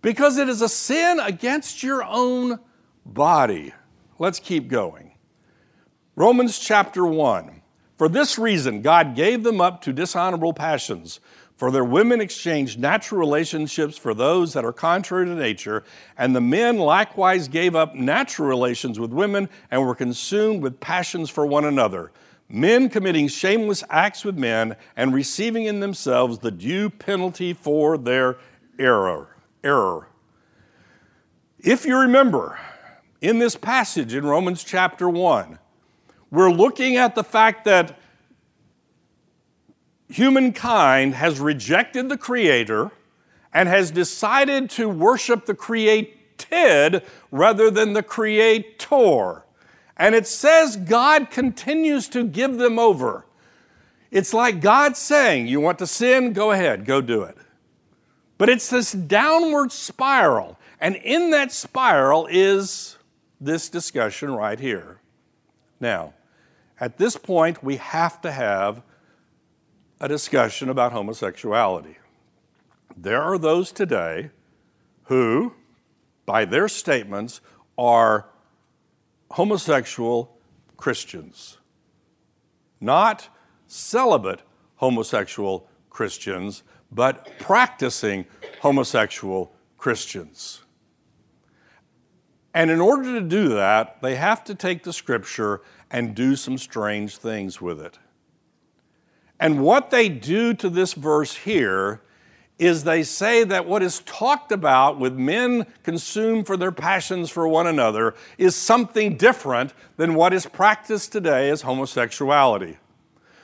because 0.02 0.38
it 0.38 0.48
is 0.48 0.62
a 0.62 0.68
sin 0.68 1.18
against 1.18 1.82
your 1.82 2.04
own 2.04 2.60
body. 3.04 3.74
Let's 4.22 4.38
keep 4.38 4.68
going. 4.68 5.10
Romans 6.14 6.56
chapter 6.60 7.04
1. 7.04 7.60
For 7.98 8.08
this 8.08 8.38
reason, 8.38 8.80
God 8.80 9.16
gave 9.16 9.42
them 9.42 9.60
up 9.60 9.80
to 9.80 9.92
dishonorable 9.92 10.52
passions. 10.52 11.18
For 11.56 11.72
their 11.72 11.84
women 11.84 12.20
exchanged 12.20 12.78
natural 12.78 13.18
relationships 13.18 13.98
for 13.98 14.14
those 14.14 14.52
that 14.52 14.64
are 14.64 14.72
contrary 14.72 15.26
to 15.26 15.34
nature, 15.34 15.82
and 16.16 16.36
the 16.36 16.40
men 16.40 16.78
likewise 16.78 17.48
gave 17.48 17.74
up 17.74 17.96
natural 17.96 18.46
relations 18.46 19.00
with 19.00 19.12
women 19.12 19.48
and 19.72 19.84
were 19.84 19.96
consumed 19.96 20.62
with 20.62 20.78
passions 20.78 21.28
for 21.28 21.44
one 21.44 21.64
another. 21.64 22.12
Men 22.48 22.90
committing 22.90 23.26
shameless 23.26 23.82
acts 23.90 24.24
with 24.24 24.38
men 24.38 24.76
and 24.94 25.12
receiving 25.12 25.64
in 25.64 25.80
themselves 25.80 26.38
the 26.38 26.52
due 26.52 26.90
penalty 26.90 27.54
for 27.54 27.98
their 27.98 28.36
error. 28.78 29.36
Error. 29.64 30.06
If 31.58 31.84
you 31.84 31.98
remember, 31.98 32.56
in 33.22 33.38
this 33.38 33.54
passage 33.54 34.14
in 34.14 34.26
Romans 34.26 34.64
chapter 34.64 35.08
1, 35.08 35.58
we're 36.32 36.50
looking 36.50 36.96
at 36.96 37.14
the 37.14 37.22
fact 37.22 37.64
that 37.64 37.96
humankind 40.08 41.14
has 41.14 41.38
rejected 41.38 42.08
the 42.08 42.18
Creator 42.18 42.90
and 43.54 43.68
has 43.68 43.92
decided 43.92 44.68
to 44.70 44.88
worship 44.88 45.46
the 45.46 45.54
created 45.54 47.02
rather 47.30 47.70
than 47.70 47.92
the 47.92 48.02
Creator. 48.02 49.44
And 49.96 50.14
it 50.16 50.26
says 50.26 50.76
God 50.76 51.30
continues 51.30 52.08
to 52.08 52.24
give 52.24 52.56
them 52.56 52.78
over. 52.78 53.24
It's 54.10 54.34
like 54.34 54.60
God 54.60 54.96
saying, 54.96 55.46
You 55.46 55.60
want 55.60 55.78
to 55.78 55.86
sin? 55.86 56.32
Go 56.32 56.50
ahead, 56.50 56.84
go 56.84 57.00
do 57.00 57.22
it. 57.22 57.36
But 58.36 58.48
it's 58.48 58.68
this 58.68 58.90
downward 58.90 59.70
spiral. 59.70 60.58
And 60.80 60.96
in 60.96 61.30
that 61.30 61.52
spiral 61.52 62.26
is 62.28 62.96
this 63.42 63.68
discussion 63.68 64.32
right 64.32 64.58
here. 64.58 65.00
Now, 65.80 66.14
at 66.78 66.96
this 66.96 67.16
point, 67.16 67.62
we 67.62 67.76
have 67.76 68.20
to 68.22 68.30
have 68.30 68.82
a 70.00 70.08
discussion 70.08 70.68
about 70.68 70.92
homosexuality. 70.92 71.96
There 72.96 73.20
are 73.20 73.38
those 73.38 73.72
today 73.72 74.30
who, 75.04 75.54
by 76.24 76.44
their 76.44 76.68
statements, 76.68 77.40
are 77.76 78.26
homosexual 79.32 80.36
Christians, 80.76 81.58
not 82.80 83.28
celibate 83.66 84.42
homosexual 84.76 85.68
Christians, 85.90 86.62
but 86.92 87.38
practicing 87.38 88.26
homosexual 88.60 89.52
Christians. 89.78 90.61
And 92.54 92.70
in 92.70 92.80
order 92.80 93.14
to 93.14 93.20
do 93.20 93.48
that, 93.50 94.02
they 94.02 94.16
have 94.16 94.44
to 94.44 94.54
take 94.54 94.82
the 94.82 94.92
scripture 94.92 95.62
and 95.90 96.14
do 96.14 96.36
some 96.36 96.58
strange 96.58 97.16
things 97.16 97.60
with 97.60 97.80
it. 97.80 97.98
And 99.40 99.60
what 99.62 99.90
they 99.90 100.08
do 100.08 100.54
to 100.54 100.68
this 100.68 100.92
verse 100.92 101.34
here 101.34 102.00
is 102.58 102.84
they 102.84 103.02
say 103.02 103.42
that 103.42 103.66
what 103.66 103.82
is 103.82 104.00
talked 104.00 104.52
about 104.52 104.98
with 104.98 105.14
men 105.14 105.66
consumed 105.82 106.46
for 106.46 106.56
their 106.56 106.70
passions 106.70 107.28
for 107.28 107.48
one 107.48 107.66
another 107.66 108.14
is 108.38 108.54
something 108.54 109.16
different 109.16 109.72
than 109.96 110.14
what 110.14 110.32
is 110.32 110.46
practiced 110.46 111.10
today 111.10 111.50
as 111.50 111.62
homosexuality. 111.62 112.76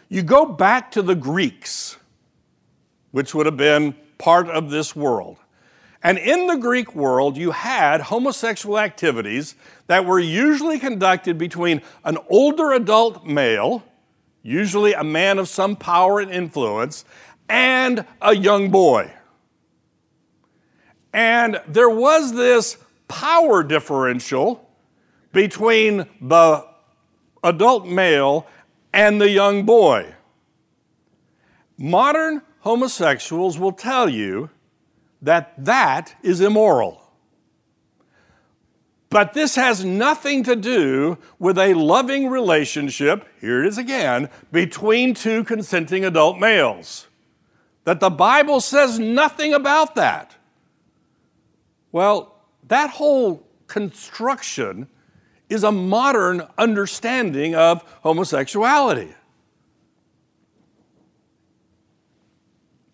You 0.09 0.23
go 0.23 0.47
back 0.47 0.93
to 0.93 1.03
the 1.03 1.17
Greeks, 1.17 1.97
which 3.11 3.35
would 3.35 3.47
have 3.47 3.57
been 3.57 3.95
part 4.19 4.49
of 4.49 4.71
this 4.71 4.95
world. 4.95 5.39
And 6.03 6.17
in 6.17 6.47
the 6.47 6.57
Greek 6.57 6.95
world, 6.95 7.37
you 7.37 7.51
had 7.51 8.01
homosexual 8.03 8.79
activities 8.79 9.57
that 9.89 10.05
were 10.05 10.21
usually 10.21 10.79
conducted 10.79 11.39
between 11.39 11.83
an 12.05 12.19
older 12.29 12.73
adult 12.73 13.27
male, 13.27 13.83
usually 14.43 14.93
a 14.93 15.03
man 15.03 15.39
of 15.39 15.49
some 15.49 15.75
power 15.75 16.21
and 16.21 16.31
influence, 16.31 17.05
and 17.49 18.05
a 18.23 18.37
young 18.37 18.71
boy. 18.71 19.13
And 21.13 21.61
there 21.67 21.91
was 21.91 22.33
this 22.33 22.77
power 23.09 23.65
differential 23.65 24.69
between 25.33 26.07
the 26.21 26.65
adult 27.43 27.87
male 27.87 28.47
and 28.93 29.21
the 29.21 29.31
young 29.31 29.65
boy. 29.65 30.15
Modern 31.77 32.43
homosexuals 32.61 33.59
will 33.59 33.73
tell 33.73 34.09
you 34.09 34.51
that 35.23 35.53
that 35.65 36.15
is 36.23 36.41
immoral. 36.41 37.03
But 39.11 39.33
this 39.33 39.55
has 39.55 39.85
nothing 39.85 40.45
to 40.45 40.55
do 40.55 41.17
with 41.39 41.59
a 41.59 41.73
loving 41.75 42.29
relationship, 42.29 43.27
here 43.41 43.65
it 43.65 43.69
is 43.69 43.79
again, 43.79 44.29
between 44.53 45.15
two 45.15 45.45
consenting 45.45 46.05
adult 46.05 46.39
males. 46.39 47.07
That 47.85 48.01
the 48.01 48.11
Bible 48.11 48.61
says 48.61 48.99
nothing 48.99 49.55
about 49.55 49.95
that. 49.95 50.37
Well, 51.91 52.35
that 52.67 52.91
whole 52.91 53.47
construction 53.67 54.89
is 55.49 55.65
a 55.65 55.73
modern 55.73 56.47
understanding 56.59 57.55
of 57.55 57.83
homosexuality. 58.03 59.15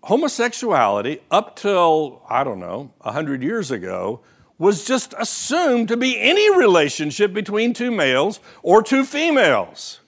Homosexuality, 0.05 1.21
up 1.31 1.57
till, 1.57 2.23
I 2.29 2.45
don't 2.45 2.61
know, 2.61 2.93
100 3.01 3.43
years 3.43 3.71
ago, 3.71 4.21
was 4.59 4.85
just 4.85 5.15
assumed 5.19 5.89
to 5.89 5.97
be 5.97 6.21
any 6.21 6.57
relationship 6.57 7.33
between 7.33 7.73
two 7.73 7.91
males 7.91 8.39
or 8.63 8.83
two 8.83 9.05
females. 9.05 10.01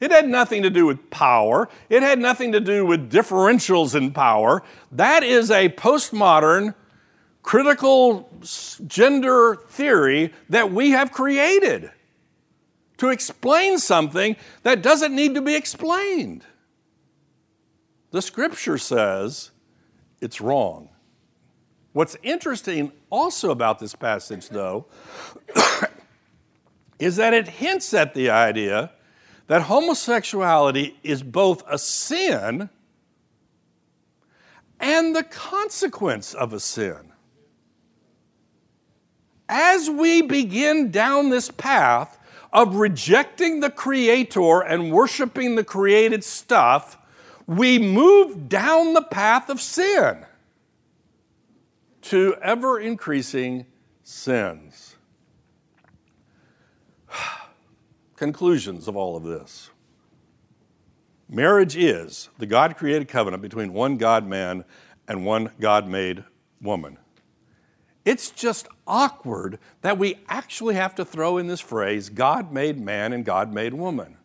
It 0.00 0.12
had 0.12 0.28
nothing 0.28 0.62
to 0.62 0.70
do 0.70 0.86
with 0.86 1.10
power. 1.10 1.68
It 1.88 2.02
had 2.02 2.18
nothing 2.18 2.52
to 2.52 2.60
do 2.60 2.86
with 2.86 3.10
differentials 3.10 3.96
in 3.96 4.12
power. 4.12 4.62
That 4.92 5.24
is 5.24 5.50
a 5.50 5.68
postmodern 5.70 6.74
critical 7.42 8.30
gender 8.86 9.56
theory 9.70 10.32
that 10.50 10.70
we 10.70 10.90
have 10.90 11.10
created 11.10 11.90
to 12.98 13.08
explain 13.08 13.78
something 13.78 14.36
that 14.62 14.82
doesn't 14.82 15.14
need 15.14 15.34
to 15.34 15.42
be 15.42 15.54
explained. 15.54 16.44
The 18.10 18.22
scripture 18.22 18.78
says 18.78 19.50
it's 20.20 20.40
wrong. 20.40 20.88
What's 21.92 22.16
interesting 22.22 22.92
also 23.10 23.50
about 23.50 23.78
this 23.78 23.94
passage, 23.94 24.48
though, 24.48 24.86
is 26.98 27.16
that 27.16 27.34
it 27.34 27.48
hints 27.48 27.92
at 27.94 28.14
the 28.14 28.30
idea 28.30 28.92
that 29.46 29.62
homosexuality 29.62 30.96
is 31.02 31.22
both 31.22 31.64
a 31.68 31.78
sin 31.78 32.68
and 34.80 35.16
the 35.16 35.24
consequence 35.24 36.34
of 36.34 36.52
a 36.52 36.60
sin. 36.60 37.12
As 39.48 39.88
we 39.88 40.22
begin 40.22 40.90
down 40.90 41.30
this 41.30 41.50
path 41.50 42.18
of 42.52 42.76
rejecting 42.76 43.60
the 43.60 43.70
Creator 43.70 44.60
and 44.60 44.92
worshiping 44.92 45.54
the 45.54 45.64
created 45.64 46.22
stuff, 46.22 46.98
we 47.48 47.78
move 47.78 48.48
down 48.48 48.92
the 48.92 49.02
path 49.02 49.48
of 49.48 49.58
sin 49.58 50.26
to 52.02 52.36
ever 52.42 52.78
increasing 52.78 53.64
sins. 54.02 54.96
Conclusions 58.16 58.86
of 58.86 58.96
all 58.96 59.16
of 59.16 59.22
this. 59.24 59.70
Marriage 61.26 61.74
is 61.74 62.28
the 62.38 62.46
God 62.46 62.76
created 62.76 63.08
covenant 63.08 63.42
between 63.42 63.72
one 63.72 63.96
God 63.96 64.26
man 64.26 64.64
and 65.08 65.24
one 65.24 65.50
God 65.58 65.88
made 65.88 66.24
woman. 66.60 66.98
It's 68.04 68.30
just 68.30 68.68
awkward 68.86 69.58
that 69.80 69.96
we 69.96 70.18
actually 70.28 70.74
have 70.74 70.94
to 70.96 71.04
throw 71.04 71.38
in 71.38 71.46
this 71.46 71.60
phrase 71.60 72.10
God 72.10 72.52
made 72.52 72.78
man 72.78 73.14
and 73.14 73.24
God 73.24 73.54
made 73.54 73.72
woman. 73.72 74.17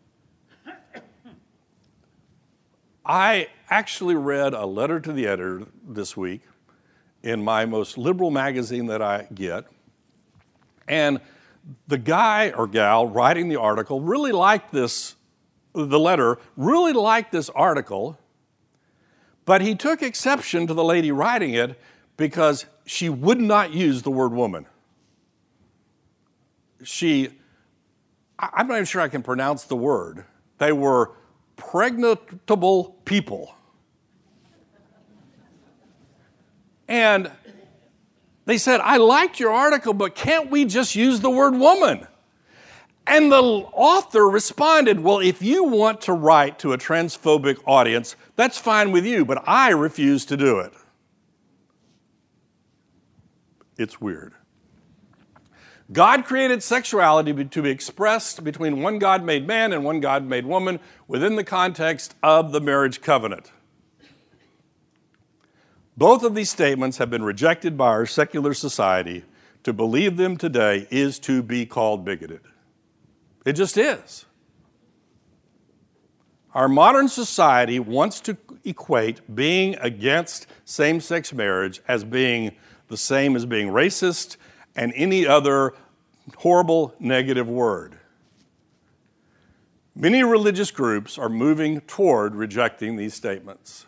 I 3.06 3.48
actually 3.70 4.16
read 4.16 4.54
a 4.54 4.66
letter 4.66 5.00
to 5.00 5.12
the 5.12 5.28
editor 5.28 5.68
this 5.86 6.16
week 6.16 6.42
in 7.22 7.44
my 7.44 7.66
most 7.66 7.98
liberal 7.98 8.32
magazine 8.32 8.86
that 8.88 9.02
I 9.02 9.28
get. 9.34 9.66
And 10.88 11.20
the 11.88 11.98
guy 11.98 12.52
or 12.52 12.68
gal 12.68 13.08
writing 13.08 13.50
the 13.50 13.60
article 13.60 14.02
really 14.02 14.32
liked 14.32 14.72
this, 14.72 15.16
the 15.74 16.00
letter, 16.00 16.38
really 16.56 16.94
liked 16.94 17.32
this 17.32 17.50
article, 17.50 18.18
but 19.46 19.62
he 19.62 19.76
took 19.76 20.02
exception 20.02 20.68
to 20.68 20.74
the 20.74 20.84
lady 20.84 21.12
writing 21.12 21.54
it 21.54 21.80
because 22.16 22.66
she 22.86 23.10
would 23.10 23.40
not 23.40 23.74
use 23.74 24.02
the 24.02 24.12
word 24.12 24.32
woman. 24.32 24.66
She, 26.84 27.30
I'm 28.40 28.68
not 28.68 28.76
even 28.76 28.86
sure 28.86 29.02
I 29.02 29.08
can 29.08 29.24
pronounce 29.24 29.64
the 29.64 29.76
word. 29.76 30.26
They 30.58 30.72
were 30.72 31.12
pregnantable 31.58 32.96
people. 33.06 33.56
And 36.88 37.32
they 38.46 38.58
said, 38.58 38.82
I 38.82 38.98
liked 38.98 39.40
your 39.40 39.52
article, 39.52 39.94
but 39.94 40.16
can't 40.16 40.52
we 40.52 40.66
just 40.66 40.96
use 40.96 41.22
the 41.22 41.30
word 41.30 41.56
woman? 41.56 42.08
And 43.06 43.32
the 43.32 43.42
author 43.42 44.30
responded, 44.30 45.00
Well, 45.00 45.20
if 45.20 45.42
you 45.42 45.66
want 45.66 46.02
to 46.02 46.14
write 46.14 46.60
to 46.60 46.74
a 46.74 46.78
transphobic 46.78 47.58
audience, 47.66 48.16
that's 48.36 48.58
fine 48.58 48.92
with 48.92 49.06
you, 49.06 49.26
but 49.26 49.44
I 49.46 49.72
refuse 49.72 50.26
to 50.26 50.38
do 50.38 50.60
it. 50.60 50.74
It's 53.78 54.00
weird. 54.00 54.34
God 55.92 56.26
created 56.26 56.64
sexuality 56.64 57.34
to 57.46 57.62
be 57.62 57.70
expressed 57.70 58.44
between 58.44 58.82
one 58.82 59.00
God 59.00 59.24
made 59.24 59.46
man 59.46 59.74
and 59.74 59.84
one 59.84 60.00
God 60.00 60.26
made 60.26 60.46
woman 60.46 60.80
within 61.08 61.36
the 61.36 61.44
context 61.44 62.16
of 62.24 62.52
the 62.52 62.62
marriage 62.62 63.02
covenant. 63.02 63.52
Both 65.98 66.24
of 66.24 66.36
these 66.36 66.50
statements 66.50 66.98
have 66.98 67.10
been 67.10 67.24
rejected 67.24 67.78
by 67.78 67.88
our 67.88 68.06
secular 68.06 68.54
society. 68.54 69.26
To 69.64 69.72
believe 69.72 70.18
them 70.18 70.36
today 70.36 70.88
is 70.92 71.20
to 71.20 71.42
be 71.42 71.66
called 71.66 72.04
bigoted. 72.04 72.42
It 73.46 73.54
just 73.54 73.78
is. 73.78 74.26
Our 76.54 76.68
modern 76.68 77.08
society 77.08 77.80
wants 77.80 78.20
to 78.22 78.38
equate 78.66 79.22
being 79.34 79.76
against 79.76 80.48
same 80.66 81.00
sex 81.00 81.32
marriage 81.32 81.82
as 81.88 82.04
being 82.04 82.52
the 82.90 82.98
same 82.98 83.36
as 83.36 83.46
being 83.46 83.70
racist 83.70 84.38
and 84.76 84.94
any 84.96 85.26
other 85.28 85.74
horrible 86.38 86.96
negative 87.00 87.48
word. 87.48 87.98
Many 89.96 90.24
religious 90.24 90.72
groups 90.72 91.18
are 91.20 91.30
moving 91.30 91.82
toward 91.82 92.36
rejecting 92.36 92.96
these 92.96 93.14
statements. 93.14 93.86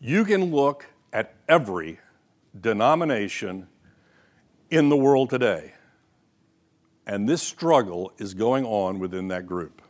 You 0.00 0.24
can 0.24 0.52
look 0.52 0.86
at 1.12 1.34
every 1.48 2.00
denomination 2.60 3.68
in 4.70 4.88
the 4.88 4.96
world 4.96 5.30
today, 5.30 5.72
and 7.06 7.28
this 7.28 7.40
struggle 7.40 8.12
is 8.18 8.34
going 8.34 8.66
on 8.66 8.98
within 8.98 9.28
that 9.28 9.46
group. 9.46 9.80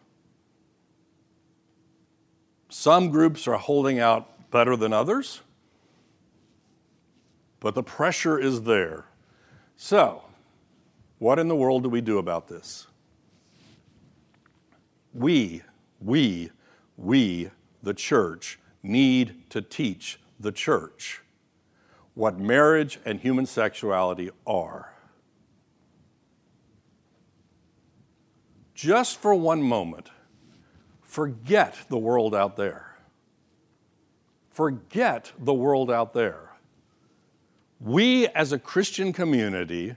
Some 2.69 3.11
groups 3.11 3.49
are 3.49 3.57
holding 3.57 3.99
out 3.99 4.51
better 4.51 4.77
than 4.77 4.93
others, 4.93 5.41
but 7.63 7.77
the 7.77 7.83
pressure 7.83 8.41
is 8.41 8.63
there. 8.63 9.05
So, 9.77 10.25
what 11.21 11.39
in 11.39 11.47
the 11.47 11.55
world 11.55 11.85
do 11.85 11.89
we 11.89 12.01
do 12.01 12.19
about 12.19 12.49
this? 12.49 12.89
We, 15.15 15.63
we, 16.01 16.51
we, 16.97 17.51
the 17.81 17.95
church, 17.95 18.59
need 18.83 19.49
to 19.51 19.63
teach 19.63 20.19
the 20.41 20.51
church 20.51 21.21
what 22.15 22.37
marriage 22.37 22.99
and 23.05 23.21
human 23.21 23.47
sexuality 23.47 24.31
are. 24.45 24.93
Just 28.75 29.19
for 29.19 29.37
one 29.37 29.63
moment, 29.63 30.11
forget 31.01 31.77
the 31.89 31.99
world 31.99 32.35
out 32.35 32.57
there. 32.57 32.97
Forget 34.51 35.31
the 35.39 35.55
world 35.55 35.93
out 35.93 36.13
there. 36.13 36.52
We, 37.85 38.29
as 38.29 38.53
a 38.53 38.61
Christian 38.61 39.13
community, 39.13 39.97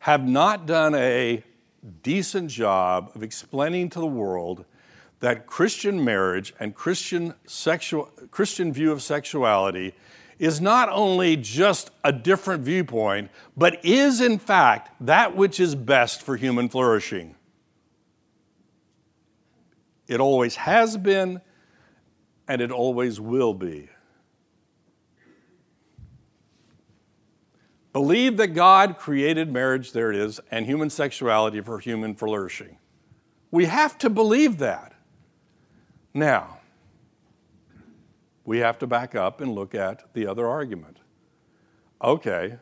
have 0.00 0.28
not 0.28 0.66
done 0.66 0.94
a 0.94 1.42
decent 2.02 2.50
job 2.50 3.12
of 3.14 3.22
explaining 3.22 3.88
to 3.90 3.98
the 3.98 4.06
world 4.06 4.66
that 5.20 5.46
Christian 5.46 6.04
marriage 6.04 6.52
and 6.60 6.74
Christian, 6.74 7.32
sexual, 7.46 8.10
Christian 8.30 8.74
view 8.74 8.92
of 8.92 9.02
sexuality 9.02 9.94
is 10.38 10.60
not 10.60 10.90
only 10.90 11.36
just 11.36 11.90
a 12.04 12.12
different 12.12 12.62
viewpoint, 12.62 13.30
but 13.56 13.82
is 13.84 14.20
in 14.20 14.38
fact 14.38 14.90
that 15.00 15.34
which 15.34 15.60
is 15.60 15.74
best 15.74 16.20
for 16.20 16.36
human 16.36 16.68
flourishing. 16.68 17.36
It 20.08 20.20
always 20.20 20.56
has 20.56 20.98
been, 20.98 21.40
and 22.46 22.60
it 22.60 22.70
always 22.70 23.18
will 23.18 23.54
be. 23.54 23.88
Believe 27.92 28.38
that 28.38 28.48
God 28.48 28.98
created 28.98 29.52
marriage, 29.52 29.92
there 29.92 30.10
it 30.10 30.16
is, 30.16 30.40
and 30.50 30.64
human 30.64 30.88
sexuality 30.88 31.60
for 31.60 31.78
human 31.78 32.14
flourishing. 32.14 32.78
We 33.50 33.66
have 33.66 33.98
to 33.98 34.08
believe 34.08 34.58
that. 34.58 34.94
Now, 36.14 36.58
we 38.44 38.58
have 38.58 38.78
to 38.78 38.86
back 38.86 39.14
up 39.14 39.40
and 39.40 39.54
look 39.54 39.74
at 39.74 40.14
the 40.14 40.26
other 40.26 40.48
argument. 40.48 40.98
Okay, 42.02 42.56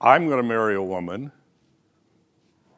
I'm 0.00 0.26
going 0.26 0.42
to 0.42 0.48
marry 0.48 0.74
a 0.74 0.82
woman. 0.82 1.30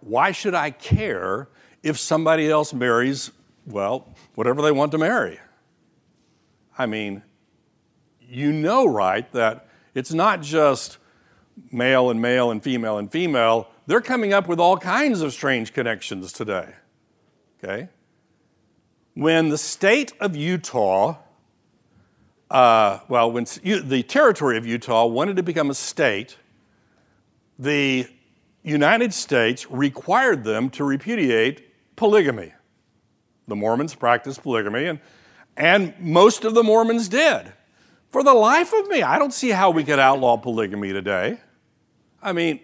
Why 0.01 0.33
should 0.33 0.55
I 0.55 0.71
care 0.71 1.49
if 1.83 1.99
somebody 1.99 2.51
else 2.51 2.75
marries, 2.75 3.31
well, 3.65 4.09
whatever 4.35 4.61
they 4.61 4.73
want 4.73 4.93
to 4.93 4.99
marry? 4.99 5.41
I 6.77 6.87
mean, 6.87 7.23
you 8.21 8.53
know, 8.53 8.85
right, 8.85 9.31
that 9.33 9.69
it's 9.95 10.13
not 10.13 10.43
just 10.43 10.99
male 11.71 12.11
and 12.11 12.21
male 12.21 12.51
and 12.51 12.63
female 12.63 12.99
and 12.99 13.11
female. 13.11 13.69
They're 13.87 14.01
coming 14.01 14.33
up 14.33 14.49
with 14.49 14.61
all 14.61 14.77
kinds 14.77 15.21
of 15.21 15.33
strange 15.33 15.73
connections 15.73 16.33
today. 16.33 16.75
Okay? 17.63 17.89
when 19.15 19.49
the 19.49 19.59
state 19.59 20.13
of 20.21 20.37
Utah, 20.37 21.17
uh, 22.51 22.99
well, 23.09 23.31
when 23.31 23.45
the 23.63 24.03
territory 24.03 24.59
of 24.59 24.67
Utah 24.67 25.07
wanted 25.07 25.37
to 25.37 25.43
become 25.43 25.71
a 25.71 25.75
state, 25.75 26.37
the 27.59 28.07
United 28.63 29.15
States 29.15 29.71
required 29.71 30.45
them 30.45 30.69
to 30.71 30.85
repudiate 30.85 31.97
polygamy. 31.97 32.53
The 33.47 33.57
Mormons 33.57 33.95
practiced 33.95 34.43
polygamy, 34.43 34.87
and, 34.87 35.01
and 35.57 35.95
most 36.01 36.45
of 36.45 36.55
the 36.55 36.63
Mormons 36.63 37.09
did. 37.09 37.53
For 38.15 38.23
the 38.23 38.33
life 38.33 38.73
of 38.73 38.87
me, 38.87 39.03
I 39.03 39.19
don't 39.19 39.35
see 39.35 39.49
how 39.49 39.71
we 39.71 39.83
could 39.83 39.99
outlaw 39.99 40.37
polygamy 40.37 40.93
today. 40.93 41.41
I 42.23 42.33
mean, 42.33 42.61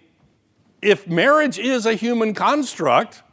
if 0.80 1.08
marriage 1.08 1.58
is 1.58 1.86
a 1.86 1.94
human 1.94 2.34
construct, 2.34 3.24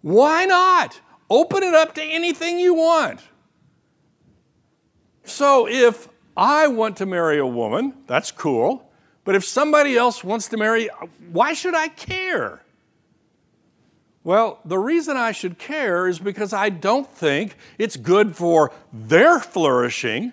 why 0.00 0.46
not? 0.46 0.98
Open 1.28 1.62
it 1.62 1.74
up 1.74 1.94
to 1.96 2.02
anything 2.02 2.58
you 2.58 2.72
want. 2.72 3.20
So 5.24 5.68
if 5.68 6.08
I 6.38 6.68
want 6.68 6.96
to 6.96 7.04
marry 7.04 7.38
a 7.38 7.46
woman, 7.46 7.98
that's 8.06 8.30
cool. 8.30 8.90
But 9.24 9.34
if 9.34 9.44
somebody 9.44 9.94
else 9.94 10.24
wants 10.24 10.48
to 10.48 10.56
marry, 10.56 10.88
why 11.32 11.52
should 11.52 11.74
I 11.74 11.88
care? 11.88 12.62
Well, 14.24 14.58
the 14.64 14.78
reason 14.78 15.18
I 15.18 15.32
should 15.32 15.58
care 15.58 16.08
is 16.08 16.18
because 16.18 16.54
I 16.54 16.70
don't 16.70 17.12
think 17.12 17.56
it's 17.76 17.98
good 17.98 18.36
for 18.36 18.72
their 18.90 19.38
flourishing. 19.38 20.32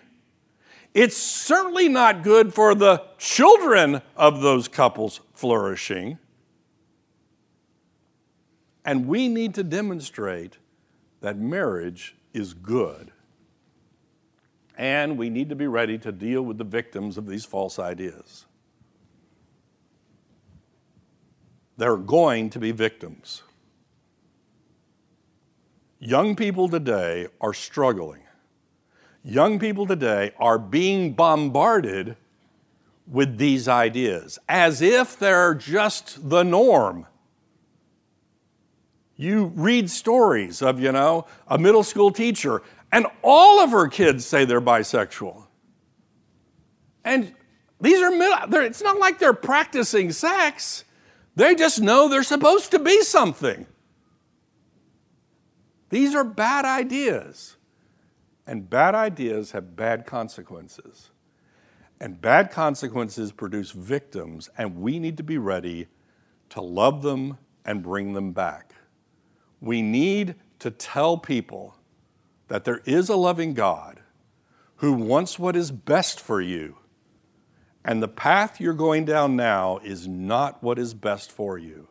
It's 0.93 1.15
certainly 1.17 1.87
not 1.87 2.23
good 2.23 2.53
for 2.53 2.73
the 2.73 3.03
children 3.17 4.01
of 4.15 4.41
those 4.41 4.67
couples 4.67 5.21
flourishing. 5.33 6.17
And 8.83 9.07
we 9.07 9.27
need 9.27 9.53
to 9.55 9.63
demonstrate 9.63 10.57
that 11.21 11.37
marriage 11.37 12.15
is 12.33 12.53
good. 12.53 13.11
And 14.77 15.17
we 15.17 15.29
need 15.29 15.49
to 15.49 15.55
be 15.55 15.67
ready 15.67 15.97
to 15.99 16.11
deal 16.11 16.41
with 16.41 16.57
the 16.57 16.63
victims 16.63 17.17
of 17.17 17.27
these 17.27 17.45
false 17.45 17.77
ideas. 17.77 18.45
There 21.77 21.91
are 21.91 21.97
going 21.97 22.49
to 22.51 22.59
be 22.59 22.71
victims. 22.71 23.43
Young 25.99 26.35
people 26.35 26.69
today 26.69 27.27
are 27.41 27.53
struggling. 27.53 28.21
Young 29.23 29.59
people 29.59 29.85
today 29.85 30.31
are 30.39 30.57
being 30.57 31.13
bombarded 31.13 32.15
with 33.05 33.37
these 33.37 33.67
ideas 33.67 34.39
as 34.47 34.81
if 34.81 35.17
they're 35.17 35.55
just 35.55 36.29
the 36.29 36.43
norm. 36.43 37.05
You 39.15 39.51
read 39.55 39.89
stories 39.89 40.61
of, 40.61 40.79
you 40.79 40.91
know, 40.91 41.25
a 41.47 41.57
middle 41.57 41.83
school 41.83 42.11
teacher, 42.11 42.61
and 42.91 43.05
all 43.21 43.59
of 43.59 43.71
her 43.71 43.87
kids 43.87 44.25
say 44.25 44.45
they're 44.45 44.61
bisexual. 44.61 45.43
And 47.03 47.33
these 47.81 48.01
are 48.01 48.11
middle, 48.11 48.61
it's 48.61 48.81
not 48.81 48.99
like 48.99 49.19
they're 49.19 49.33
practicing 49.33 50.11
sex. 50.13 50.85
They 51.35 51.55
just 51.55 51.81
know 51.81 52.07
they're 52.07 52.23
supposed 52.23 52.71
to 52.71 52.79
be 52.79 53.01
something. 53.01 53.65
These 55.89 56.15
are 56.15 56.23
bad 56.23 56.65
ideas. 56.65 57.57
And 58.49 58.67
bad 58.67 58.95
ideas 58.95 59.51
have 59.51 59.75
bad 59.75 60.07
consequences. 60.07 61.11
And 62.01 62.19
bad 62.19 62.49
consequences 62.49 63.31
produce 63.31 63.69
victims, 63.69 64.49
and 64.57 64.77
we 64.77 64.97
need 64.97 65.17
to 65.17 65.23
be 65.23 65.37
ready 65.37 65.85
to 66.49 66.59
love 66.59 67.03
them 67.03 67.37
and 67.63 67.83
bring 67.83 68.13
them 68.13 68.31
back. 68.31 68.73
We 69.61 69.83
need 69.83 70.33
to 70.57 70.71
tell 70.71 71.15
people 71.15 71.75
that 72.47 72.63
there 72.63 72.81
is 72.85 73.07
a 73.07 73.15
loving 73.15 73.53
God 73.53 73.99
who 74.77 74.93
wants 74.93 75.37
what 75.37 75.55
is 75.55 75.69
best 75.69 76.19
for 76.19 76.41
you. 76.41 76.75
And 77.85 78.01
the 78.01 78.07
path 78.07 78.59
you're 78.59 78.73
going 78.73 79.05
down 79.05 79.35
now 79.35 79.77
is 79.83 80.07
not 80.07 80.63
what 80.63 80.79
is 80.79 80.95
best 80.95 81.31
for 81.31 81.59
you. 81.59 81.87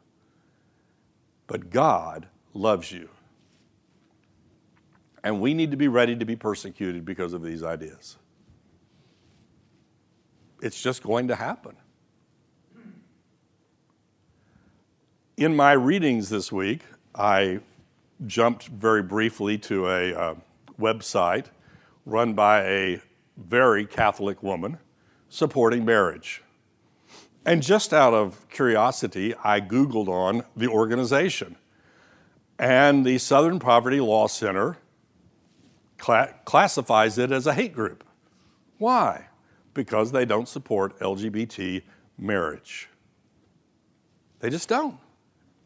But 1.47 1.71
God 1.71 2.27
loves 2.53 2.91
you. 2.91 3.11
And 5.25 5.41
we 5.41 5.55
need 5.55 5.71
to 5.71 5.77
be 5.77 5.89
ready 5.89 6.17
to 6.17 6.25
be 6.25 6.37
persecuted 6.37 7.05
because 7.05 7.33
of 7.33 7.43
these 7.43 7.63
ideas. 7.63 8.17
It's 10.63 10.81
just 10.81 11.03
going 11.03 11.29
to 11.29 11.35
happen. 11.35 11.77
In 15.37 15.55
my 15.55 15.73
readings 15.73 16.29
this 16.31 16.51
week, 16.51 16.83
I 17.15 17.61
jumped 18.27 18.67
very 18.67 19.03
briefly 19.03 19.59
to 19.59 19.89
a 19.89 20.15
uh, 20.15 20.35
website 20.81 21.47
run 22.05 22.35
by 22.35 22.65
a 22.65 23.01
very 23.37 23.87
Catholic 23.87 24.43
woman 24.43 24.79
supporting 25.29 25.85
marriage. 25.85 26.43
And 27.45 27.63
just 27.63 27.95
out 27.95 28.15
of 28.15 28.49
curiosity, 28.51 29.35
I 29.45 29.61
Googled 29.61 30.09
on 30.09 30.43
the 30.57 30.69
organization. 30.69 31.57
And 32.59 33.07
the 33.07 33.19
Southern 33.19 33.59
Poverty 33.59 34.01
Law 34.01 34.27
Center 34.27 34.79
cl- 36.01 36.35
classifies 36.45 37.19
it 37.19 37.33
as 37.33 37.47
a 37.47 37.55
hate 37.55 37.73
group. 37.73 38.05
Why? 38.79 39.29
because 39.79 40.11
they 40.11 40.25
don't 40.25 40.49
support 40.49 40.99
LGBT 40.99 41.83
marriage. 42.19 42.89
They 44.41 44.51
just 44.51 44.69
don't. 44.69 44.99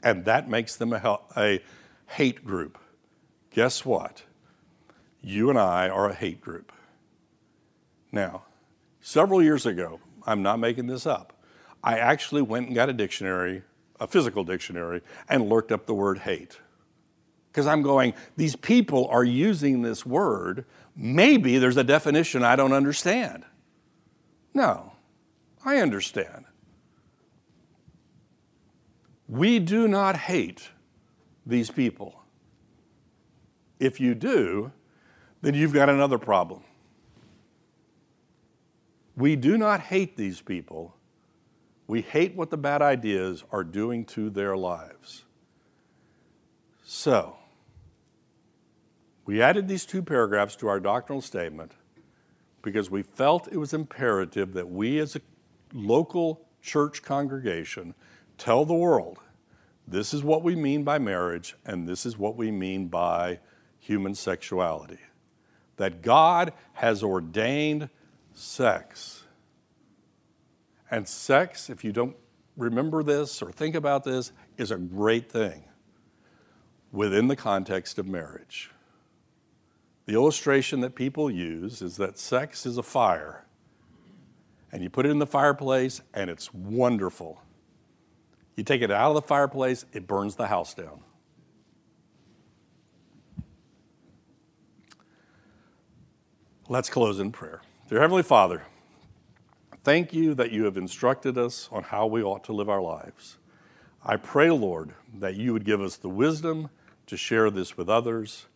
And 0.03 0.26
that 0.26 0.51
makes 0.51 0.76
them 0.76 0.93
a, 0.93 1.18
a 1.35 1.62
hate 2.09 2.45
group. 2.45 2.76
Guess 3.53 3.87
what? 3.87 4.22
You 5.22 5.49
and 5.49 5.59
I 5.59 5.89
are 5.89 6.11
a 6.11 6.14
hate 6.14 6.43
group. 6.43 6.72
Now, 8.12 8.43
several 9.01 9.43
years 9.43 9.64
ago, 9.64 9.99
I'm 10.26 10.43
not 10.43 10.59
making 10.59 10.89
this 10.89 11.07
up, 11.07 11.33
I 11.83 11.99
actually 11.99 12.43
went 12.43 12.66
and 12.66 12.74
got 12.74 12.91
a 12.91 12.93
dictionary, 12.93 13.62
a 13.99 14.07
physical 14.07 14.45
dictionary, 14.45 15.01
and 15.26 15.49
looked 15.49 15.72
up 15.72 15.87
the 15.87 15.95
word 15.95 16.18
hate. 16.18 16.59
Because 17.53 17.67
I'm 17.67 17.83
going, 17.83 18.15
these 18.39 18.57
people 18.57 19.09
are 19.09 19.25
using 19.25 19.83
this 19.83 20.07
word. 20.07 20.65
Maybe 20.97 21.59
there's 21.59 21.77
a 21.77 21.85
definition 21.85 22.43
I 22.43 22.57
don't 22.57 22.73
understand. 22.73 23.45
No, 24.55 24.93
I 25.63 25.77
understand. 25.77 26.47
We 29.29 29.59
do 29.59 29.87
not 29.87 30.17
hate 30.17 30.71
these 31.45 31.71
people. 31.71 32.23
If 33.79 34.01
you 34.01 34.15
do, 34.15 34.73
then 35.43 35.53
you've 35.53 35.75
got 35.75 35.91
another 35.91 36.19
problem. 36.19 36.63
We 39.15 39.37
do 39.37 39.59
not 39.59 39.81
hate 39.81 40.17
these 40.17 40.41
people. 40.41 40.97
We 41.87 42.01
hate 42.01 42.35
what 42.35 42.49
the 42.49 42.57
bad 42.57 42.81
ideas 42.81 43.45
are 43.53 43.65
doing 43.65 44.07
to 44.07 44.31
their 44.31 44.57
lives. 44.57 45.25
So, 46.85 47.37
we 49.25 49.41
added 49.41 49.68
these 49.68 49.87
two 49.87 50.03
paragraphs 50.03 50.57
to 50.57 50.68
our 50.68 50.81
doctrinal 50.81 51.23
statement 51.23 51.73
because 52.62 52.91
we 52.91 53.03
felt 53.03 53.49
it 53.49 53.57
was 53.57 53.73
imperative 53.75 54.53
that 54.55 54.68
we, 54.70 54.99
as 54.99 55.16
a 55.16 55.20
local 55.73 56.47
church 56.61 57.03
congregation, 57.03 57.95
tell 58.39 58.64
the 58.64 58.75
world 58.75 59.18
this 59.87 60.14
is 60.14 60.23
what 60.23 60.43
we 60.43 60.55
mean 60.55 60.85
by 60.85 60.99
marriage 60.99 61.57
and 61.64 61.89
this 61.89 62.07
is 62.07 62.16
what 62.16 62.37
we 62.37 62.51
mean 62.51 62.89
by 62.89 63.41
human 63.79 64.14
sexuality. 64.14 64.99
That 65.77 66.03
God 66.03 66.53
has 66.75 67.03
ordained 67.03 67.91
sex. 68.35 69.25
And 70.91 71.09
sex, 71.09 71.70
if 71.70 71.85
you 71.85 71.93
don't 71.93 72.16
remember 72.57 73.03
this 73.03 73.43
or 73.43 73.51
think 73.51 73.75
about 73.75 74.05
this, 74.05 74.33
is 74.57 74.70
a 74.70 74.77
great 74.77 75.31
thing 75.31 75.64
within 76.93 77.29
the 77.29 77.37
context 77.37 77.99
of 77.99 78.07
marriage. 78.07 78.72
The 80.07 80.15
illustration 80.15 80.81
that 80.81 80.95
people 80.95 81.31
use 81.31 81.81
is 81.81 81.97
that 81.97 82.19
sex 82.19 82.67
is 82.67 82.77
a 82.77 82.83
fire, 82.83 83.45
and 84.73 84.83
you 84.83 84.91
put 84.91 85.07
it 85.07 85.11
in 85.11 85.19
the 85.19 85.27
fireplace, 85.27 86.03
and 86.13 86.29
it's 86.29 86.53
wonderful. 86.53 87.41
You 88.57 88.65
take 88.65 88.83
it 88.83 88.91
out 88.91 89.11
of 89.11 89.15
the 89.15 89.23
fireplace, 89.23 89.85
it 89.93 90.07
burns 90.07 90.35
the 90.35 90.49
house 90.49 90.75
down. 90.75 91.01
Let's 96.69 96.91
close 96.91 97.21
in 97.21 97.33
prayer. 97.33 97.61
Dear 97.89 98.01
Heavenly 98.01 98.23
Father, 98.23 98.63
thank 99.85 100.13
you 100.13 100.35
that 100.35 100.51
you 100.51 100.65
have 100.65 100.77
instructed 100.77 101.39
us 101.39 101.69
on 101.71 101.85
how 101.85 102.07
we 102.07 102.23
ought 102.23 102.45
to 102.45 102.53
live 102.53 102.69
our 102.69 102.81
lives. 102.81 103.37
I 104.05 104.17
pray, 104.17 104.51
Lord, 104.51 104.95
that 105.15 105.37
you 105.37 105.53
would 105.53 105.65
give 105.65 105.81
us 105.81 105.97
the 105.97 106.09
wisdom 106.09 106.71
to 107.07 107.17
share 107.17 107.51
this 107.51 107.77
with 107.77 107.89
others 107.89 108.47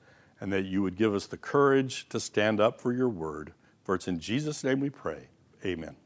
and 0.41 0.53
that 0.53 0.65
you 0.65 0.83
would 0.83 0.97
give 0.97 1.15
us 1.15 1.27
the 1.27 1.37
courage 1.37 2.09
to 2.09 2.21
stand 2.21 2.61
up 2.61 2.81
for 2.81 2.93
your 2.93 3.09
word. 3.09 3.53
For 3.85 3.95
it's 3.95 4.09
in 4.09 4.21
Jesus' 4.21 4.63
name 4.65 4.81
we 4.81 4.91
pray. 4.91 5.29
Amen. 5.65 5.97